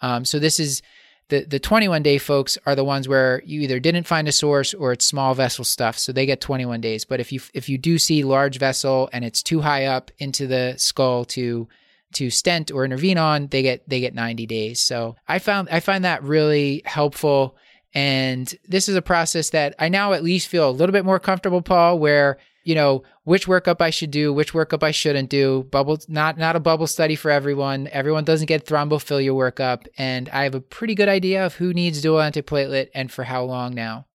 Um, 0.00 0.24
so 0.24 0.38
this 0.38 0.60
is 0.60 0.82
the 1.28 1.44
the 1.44 1.58
21 1.58 2.02
day 2.02 2.18
folks 2.18 2.56
are 2.64 2.76
the 2.76 2.84
ones 2.84 3.08
where 3.08 3.42
you 3.44 3.60
either 3.62 3.80
didn't 3.80 4.06
find 4.06 4.28
a 4.28 4.32
source 4.32 4.74
or 4.74 4.92
it's 4.92 5.04
small 5.04 5.34
vessel 5.34 5.64
stuff, 5.64 5.98
so 5.98 6.12
they 6.12 6.24
get 6.26 6.40
21 6.40 6.80
days. 6.80 7.04
But 7.04 7.20
if 7.20 7.32
you 7.32 7.40
if 7.52 7.68
you 7.68 7.78
do 7.78 7.98
see 7.98 8.22
large 8.22 8.58
vessel 8.58 9.10
and 9.12 9.24
it's 9.24 9.42
too 9.42 9.60
high 9.60 9.86
up 9.86 10.10
into 10.18 10.46
the 10.46 10.74
skull 10.76 11.24
to 11.26 11.68
to 12.14 12.30
stent 12.30 12.70
or 12.70 12.84
intervene 12.84 13.18
on, 13.18 13.48
they 13.48 13.62
get 13.62 13.88
they 13.88 14.00
get 14.00 14.14
90 14.14 14.46
days. 14.46 14.80
So 14.80 15.16
I 15.26 15.38
found 15.38 15.68
I 15.70 15.80
find 15.80 16.04
that 16.04 16.22
really 16.22 16.82
helpful. 16.84 17.56
And 17.94 18.52
this 18.66 18.88
is 18.88 18.96
a 18.96 19.02
process 19.02 19.50
that 19.50 19.74
I 19.78 19.88
now 19.88 20.12
at 20.12 20.22
least 20.22 20.48
feel 20.48 20.68
a 20.68 20.72
little 20.72 20.92
bit 20.92 21.04
more 21.04 21.18
comfortable, 21.18 21.62
Paul, 21.62 21.98
where, 21.98 22.38
you 22.62 22.74
know, 22.74 23.02
which 23.24 23.46
workup 23.46 23.80
I 23.80 23.90
should 23.90 24.10
do, 24.10 24.32
which 24.32 24.52
workup 24.52 24.82
I 24.82 24.90
shouldn't 24.90 25.30
do. 25.30 25.66
Bubble 25.70 25.98
not 26.06 26.38
not 26.38 26.56
a 26.56 26.60
bubble 26.60 26.86
study 26.86 27.16
for 27.16 27.30
everyone. 27.30 27.88
Everyone 27.92 28.24
doesn't 28.24 28.46
get 28.46 28.66
thrombophilia 28.66 29.30
workup. 29.30 29.86
And 29.96 30.28
I 30.30 30.44
have 30.44 30.54
a 30.54 30.60
pretty 30.60 30.94
good 30.94 31.08
idea 31.08 31.44
of 31.44 31.54
who 31.54 31.72
needs 31.72 32.02
dual 32.02 32.18
antiplatelet 32.18 32.88
and 32.94 33.10
for 33.10 33.24
how 33.24 33.44
long 33.44 33.74
now. 33.74 34.06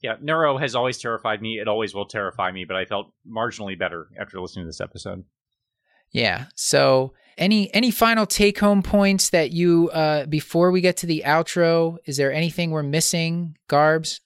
Yeah, 0.00 0.14
neuro 0.20 0.58
has 0.58 0.76
always 0.76 0.98
terrified 0.98 1.42
me. 1.42 1.58
It 1.58 1.66
always 1.66 1.92
will 1.92 2.06
terrify 2.06 2.52
me, 2.52 2.64
but 2.64 2.76
I 2.76 2.84
felt 2.84 3.12
marginally 3.28 3.76
better 3.76 4.08
after 4.18 4.40
listening 4.40 4.64
to 4.64 4.68
this 4.68 4.80
episode. 4.80 5.24
Yeah. 6.12 6.46
So 6.54 7.12
any 7.36 7.72
any 7.74 7.90
final 7.90 8.26
take 8.26 8.58
home 8.58 8.82
points 8.82 9.30
that 9.30 9.52
you 9.52 9.90
uh 9.90 10.26
before 10.26 10.70
we 10.70 10.80
get 10.80 10.96
to 10.98 11.06
the 11.06 11.22
outro, 11.24 11.98
is 12.06 12.16
there 12.16 12.32
anything 12.32 12.70
we're 12.70 12.82
missing, 12.82 13.56
Garbs? 13.68 14.20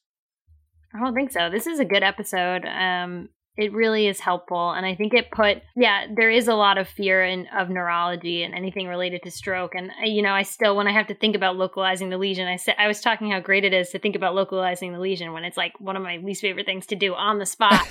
I 0.94 1.00
don't 1.00 1.14
think 1.14 1.32
so. 1.32 1.48
This 1.50 1.66
is 1.66 1.78
a 1.78 1.84
good 1.84 2.02
episode. 2.02 2.64
Um 2.66 3.28
it 3.56 3.72
really 3.72 4.06
is 4.06 4.18
helpful 4.18 4.70
and 4.72 4.86
i 4.86 4.94
think 4.94 5.12
it 5.12 5.30
put 5.30 5.58
yeah 5.76 6.06
there 6.14 6.30
is 6.30 6.48
a 6.48 6.54
lot 6.54 6.78
of 6.78 6.88
fear 6.88 7.22
in 7.22 7.46
of 7.56 7.68
neurology 7.68 8.42
and 8.42 8.54
anything 8.54 8.88
related 8.88 9.22
to 9.22 9.30
stroke 9.30 9.74
and 9.74 9.90
uh, 9.90 10.06
you 10.06 10.22
know 10.22 10.32
i 10.32 10.42
still 10.42 10.74
when 10.74 10.86
i 10.86 10.92
have 10.92 11.06
to 11.06 11.14
think 11.14 11.36
about 11.36 11.56
localizing 11.56 12.08
the 12.08 12.16
lesion 12.16 12.48
i 12.48 12.56
said 12.56 12.74
i 12.78 12.86
was 12.86 13.00
talking 13.00 13.30
how 13.30 13.40
great 13.40 13.64
it 13.64 13.74
is 13.74 13.90
to 13.90 13.98
think 13.98 14.16
about 14.16 14.34
localizing 14.34 14.92
the 14.92 14.98
lesion 14.98 15.32
when 15.32 15.44
it's 15.44 15.56
like 15.56 15.78
one 15.80 15.96
of 15.96 16.02
my 16.02 16.16
least 16.18 16.40
favorite 16.40 16.64
things 16.64 16.86
to 16.86 16.96
do 16.96 17.14
on 17.14 17.38
the 17.38 17.46
spot 17.46 17.86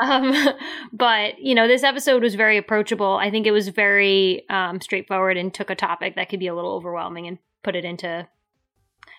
um, 0.00 0.48
but 0.92 1.38
you 1.38 1.54
know 1.54 1.66
this 1.66 1.82
episode 1.82 2.22
was 2.22 2.34
very 2.34 2.56
approachable 2.56 3.14
i 3.16 3.30
think 3.30 3.46
it 3.46 3.52
was 3.52 3.68
very 3.68 4.48
um, 4.50 4.80
straightforward 4.80 5.36
and 5.36 5.52
took 5.52 5.70
a 5.70 5.74
topic 5.74 6.14
that 6.16 6.28
could 6.28 6.40
be 6.40 6.46
a 6.46 6.54
little 6.54 6.72
overwhelming 6.72 7.26
and 7.26 7.38
put 7.62 7.76
it 7.76 7.84
into 7.84 8.26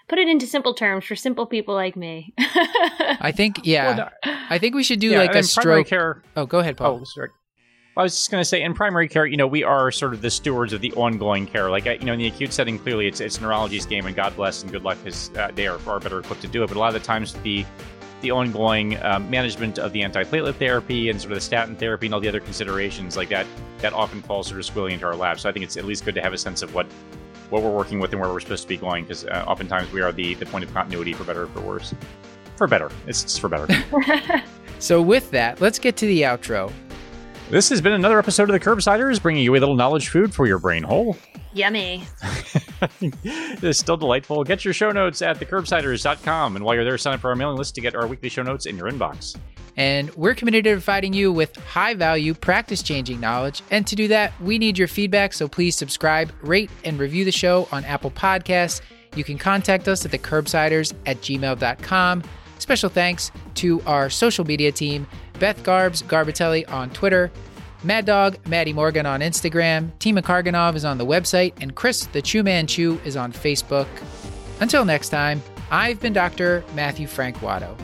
put 0.07 0.19
it 0.19 0.27
into 0.27 0.45
simple 0.45 0.73
terms 0.73 1.05
for 1.05 1.15
simple 1.15 1.45
people 1.45 1.73
like 1.73 1.95
me. 1.95 2.33
I 2.37 3.31
think, 3.35 3.61
yeah, 3.63 3.97
well, 3.97 4.09
I 4.49 4.57
think 4.57 4.75
we 4.75 4.83
should 4.83 4.99
do 4.99 5.09
yeah, 5.09 5.19
like 5.19 5.35
a 5.35 5.43
stroke. 5.43 5.87
Care, 5.87 6.23
oh, 6.35 6.45
go 6.45 6.59
ahead, 6.59 6.77
Paul. 6.77 6.99
Oh, 7.01 7.03
sorry. 7.03 7.29
I 7.95 8.01
was 8.01 8.15
just 8.15 8.31
going 8.31 8.41
to 8.41 8.45
say, 8.45 8.63
in 8.63 8.73
primary 8.73 9.07
care, 9.07 9.27
you 9.27 9.37
know, 9.37 9.45
we 9.45 9.63
are 9.63 9.91
sort 9.91 10.13
of 10.13 10.21
the 10.23 10.31
stewards 10.31 10.73
of 10.73 10.81
the 10.81 10.91
ongoing 10.93 11.45
care. 11.45 11.69
Like, 11.69 11.85
you 11.85 11.99
know, 11.99 12.13
in 12.13 12.19
the 12.19 12.25
acute 12.25 12.51
setting, 12.51 12.79
clearly 12.79 13.05
it's 13.05 13.21
it's 13.21 13.39
neurology's 13.39 13.85
game, 13.85 14.07
and 14.07 14.15
God 14.15 14.35
bless 14.35 14.63
and 14.63 14.71
good 14.71 14.83
luck 14.83 14.97
because 15.03 15.29
uh, 15.37 15.51
they 15.53 15.67
are 15.67 15.77
far 15.77 15.99
better 15.99 16.19
equipped 16.19 16.41
to 16.41 16.47
do 16.47 16.63
it. 16.63 16.67
But 16.67 16.77
a 16.77 16.79
lot 16.79 16.95
of 16.95 16.99
the 16.99 17.05
times, 17.05 17.33
the 17.43 17.63
the 18.23 18.31
ongoing 18.31 19.01
um, 19.03 19.29
management 19.29 19.77
of 19.77 19.93
the 19.93 20.01
antiplatelet 20.01 20.55
therapy 20.55 21.09
and 21.09 21.21
sort 21.21 21.33
of 21.33 21.37
the 21.37 21.41
statin 21.41 21.75
therapy 21.75 22.07
and 22.07 22.15
all 22.15 22.19
the 22.19 22.27
other 22.27 22.39
considerations 22.39 23.15
like 23.15 23.29
that, 23.29 23.45
that 23.79 23.93
often 23.93 24.23
falls 24.23 24.47
sort 24.47 24.59
of 24.59 24.65
squarely 24.65 24.93
into 24.93 25.05
our 25.05 25.15
lab. 25.15 25.39
So 25.39 25.47
I 25.47 25.51
think 25.51 25.63
it's 25.63 25.77
at 25.77 25.85
least 25.85 26.03
good 26.03 26.15
to 26.15 26.21
have 26.21 26.33
a 26.33 26.37
sense 26.37 26.63
of 26.63 26.73
what 26.73 26.87
what 27.49 27.61
we're 27.61 27.69
working 27.69 27.99
with 27.99 28.11
and 28.11 28.19
where 28.19 28.31
we're 28.31 28.39
supposed 28.39 28.63
to 28.63 28.67
be 28.67 28.77
going 28.77 29.03
because 29.03 29.25
uh, 29.25 29.43
oftentimes 29.47 29.91
we 29.91 30.01
are 30.01 30.11
the, 30.11 30.33
the 30.35 30.45
point 30.47 30.63
of 30.63 30.73
continuity 30.73 31.13
for 31.13 31.23
better 31.23 31.43
or 31.43 31.47
for 31.47 31.61
worse. 31.61 31.93
For 32.55 32.65
better. 32.65 32.89
It's 33.05 33.21
just 33.21 33.39
for 33.39 33.47
better. 33.47 33.67
so, 34.79 35.01
with 35.01 35.29
that, 35.31 35.61
let's 35.61 35.77
get 35.77 35.95
to 35.97 36.07
the 36.07 36.23
outro. 36.23 36.71
This 37.51 37.69
has 37.69 37.81
been 37.81 37.93
another 37.93 38.17
episode 38.17 38.49
of 38.49 38.53
the 38.53 38.59
Curbsiders, 38.59 39.21
bringing 39.21 39.43
you 39.43 39.51
a 39.51 39.59
little 39.59 39.75
knowledge 39.75 40.09
food 40.09 40.33
for 40.33 40.47
your 40.47 40.57
brain 40.57 40.81
hole. 40.81 41.15
Yummy. 41.53 42.03
this 42.99 43.63
is 43.63 43.77
still 43.77 43.97
delightful. 43.97 44.43
Get 44.43 44.65
your 44.65 44.73
show 44.73 44.91
notes 44.91 45.21
at 45.21 45.39
thecurbsiders.com. 45.39 46.55
And 46.55 46.65
while 46.65 46.75
you're 46.75 46.83
there, 46.83 46.97
sign 46.97 47.15
up 47.15 47.21
for 47.21 47.29
our 47.29 47.35
mailing 47.35 47.57
list 47.57 47.75
to 47.75 47.81
get 47.81 47.95
our 47.95 48.07
weekly 48.07 48.29
show 48.29 48.43
notes 48.43 48.65
in 48.65 48.77
your 48.77 48.89
inbox. 48.89 49.37
And 49.75 50.13
we're 50.15 50.35
committed 50.35 50.65
to 50.65 50.71
providing 50.71 51.13
you 51.13 51.31
with 51.31 51.55
high 51.55 51.95
value, 51.95 52.33
practice 52.33 52.83
changing 52.83 53.19
knowledge. 53.19 53.61
And 53.71 53.87
to 53.87 53.95
do 53.95 54.07
that, 54.09 54.39
we 54.39 54.59
need 54.59 54.77
your 54.77 54.87
feedback. 54.87 55.33
So 55.33 55.47
please 55.47 55.75
subscribe, 55.75 56.31
rate, 56.41 56.69
and 56.83 56.99
review 56.99 57.25
the 57.25 57.31
show 57.31 57.67
on 57.71 57.83
Apple 57.85 58.11
Podcasts. 58.11 58.81
You 59.15 59.23
can 59.23 59.37
contact 59.37 59.87
us 59.87 60.05
at 60.05 60.11
thecurbsiders 60.11 60.93
at 61.05 61.17
gmail.com. 61.17 62.23
Special 62.59 62.89
thanks 62.89 63.31
to 63.55 63.81
our 63.81 64.09
social 64.09 64.45
media 64.45 64.71
team 64.71 65.07
Beth 65.39 65.61
Garbs 65.63 66.03
Garbitelli 66.03 66.69
on 66.71 66.89
Twitter, 66.91 67.31
Mad 67.83 68.05
Dog 68.05 68.37
Maddie 68.47 68.71
Morgan 68.71 69.05
on 69.05 69.19
Instagram, 69.19 69.91
Tima 69.99 70.21
Karganov 70.21 70.75
is 70.75 70.85
on 70.85 70.97
the 70.97 71.05
website, 71.05 71.53
and 71.59 71.75
Chris 71.75 72.05
the 72.07 72.21
Chew 72.21 72.41
Man 72.41 72.65
Chew 72.65 72.99
is 73.03 73.17
on 73.17 73.33
Facebook. 73.33 73.87
Until 74.61 74.85
next 74.85 75.09
time, 75.09 75.41
I've 75.69 75.99
been 75.99 76.13
Dr. 76.13 76.63
Matthew 76.75 77.07
Frank 77.07 77.37
Watto. 77.37 77.77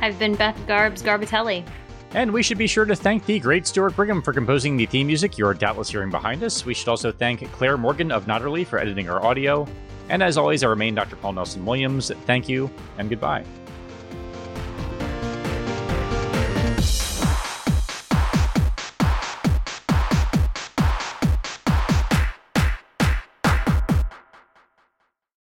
I've 0.00 0.18
been 0.18 0.34
Beth 0.36 0.58
Garbs 0.66 1.02
Garbitelli. 1.02 1.66
And 2.12 2.32
we 2.32 2.42
should 2.42 2.58
be 2.58 2.66
sure 2.66 2.84
to 2.84 2.96
thank 2.96 3.26
the 3.26 3.38
great 3.40 3.66
Stuart 3.66 3.94
Brigham 3.96 4.22
for 4.22 4.32
composing 4.32 4.76
the 4.76 4.86
theme 4.86 5.08
music 5.08 5.36
you're 5.36 5.52
doubtless 5.52 5.90
hearing 5.90 6.10
behind 6.10 6.42
us. 6.42 6.64
We 6.64 6.72
should 6.72 6.88
also 6.88 7.12
thank 7.12 7.50
Clair 7.52 7.76
Morgan 7.76 8.10
of 8.10 8.26
nodderly 8.26 8.64
for 8.66 8.78
editing 8.78 9.10
our 9.10 9.22
audio. 9.22 9.66
And 10.08 10.22
as 10.22 10.38
always, 10.38 10.62
I 10.62 10.68
remain 10.68 10.94
Dr. 10.94 11.16
Paul 11.16 11.32
Nelson 11.32 11.66
Williams. 11.66 12.10
Thank 12.24 12.48
you 12.48 12.70
and 12.98 13.10
goodbye. 13.10 13.44